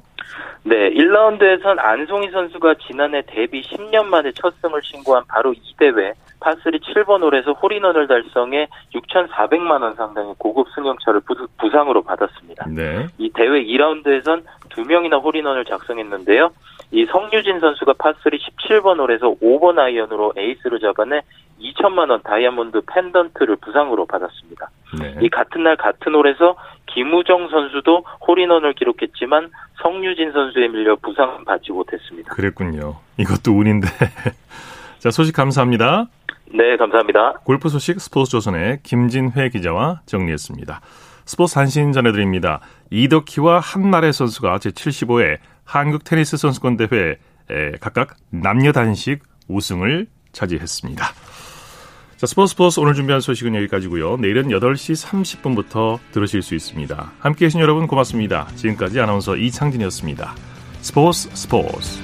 네, 0.64 0.76
1라운드에선 0.92 1.80
안송희 1.80 2.30
선수가 2.32 2.76
지난해 2.88 3.24
데뷔 3.26 3.62
10년 3.64 4.06
만에 4.06 4.32
첫 4.36 4.54
승을 4.62 4.82
신고한 4.84 5.24
바로 5.28 5.54
이 5.54 5.76
대회 5.78 6.14
파3 6.42 6.82
7번 6.82 7.22
홀에서 7.22 7.54
홀인원을 7.54 8.08
달성해 8.08 8.68
6,400만 8.94 9.82
원 9.82 9.96
상당의 9.96 10.36
고급 10.38 10.68
승용차를 10.76 11.22
부상으로 11.58 12.02
받았습니다. 12.04 12.66
네. 12.70 13.08
이 13.18 13.32
대회 13.34 13.64
2라운드에선 13.64 14.44
두 14.70 14.84
명이나 14.84 15.18
홀인원을 15.18 15.66
작성했는데요. 15.66 16.52
이 16.92 17.06
성유진 17.06 17.60
선수가 17.60 17.94
파3 17.94 18.38
17번 18.38 19.00
홀에서 19.00 19.36
5번 19.42 19.80
아이언으로 19.80 20.34
에이스를 20.36 20.80
잡아내 20.80 21.22
2천만 21.62 22.10
원 22.10 22.22
다이아몬드 22.24 22.82
펜던트를 22.88 23.58
부상으로 23.58 24.06
받았습니다. 24.08 24.70
네. 25.00 25.16
이 25.22 25.30
같은 25.30 25.64
날 25.64 25.78
같은 25.78 26.14
홀에서 26.14 26.56
김우정 26.88 27.50
선수도 27.50 28.04
홀인원을 28.28 28.74
기록했지만 28.74 29.50
성유진 29.82 30.32
선수에 30.32 30.68
밀려 30.68 30.96
부상 30.96 31.46
받지 31.46 31.72
못했습니다. 31.72 32.34
그랬군요. 32.34 32.96
이것도 33.18 33.56
운인데. 33.56 33.88
자, 35.00 35.10
소식 35.10 35.36
감사합니다. 35.36 36.08
네, 36.54 36.78
감사합니다. 36.78 37.34
골프 37.44 37.70
소식 37.70 38.00
스포츠조선의 38.02 38.80
김진회 38.84 39.50
기자와 39.50 40.02
정리했습니다. 40.06 40.82
스포츠 41.26 41.54
단신 41.56 41.94
전해드립니다. 41.94 42.60
이덕희와 42.90 43.60
한나래 43.60 44.12
선수가 44.12 44.58
제75회 44.58 45.38
한국 45.64 46.04
테니스 46.04 46.38
선수권 46.38 46.78
대회에 46.78 47.16
각각 47.80 48.16
남녀 48.30 48.72
단식 48.72 49.24
우승을 49.48 50.08
차지했습니다. 50.34 51.06
자, 52.18 52.28
스포츠 52.28 52.52
스포츠 52.52 52.80
오늘 52.80 52.94
준비한 52.94 53.22
소식은 53.22 53.56
여기까지고요. 53.56 54.18
내일은 54.18 54.50
8시 54.50 55.08
30분부터 55.08 56.00
들으실 56.12 56.42
수 56.42 56.54
있습니다. 56.54 57.12
함께해 57.20 57.50
주신 57.50 57.62
여러분 57.62 57.88
고맙습니다. 57.88 58.48
지금까지 58.56 59.00
아나운서 59.00 59.36
이창진이었습니다. 59.36 60.36
스포츠 60.82 61.30
스포츠 61.34 62.00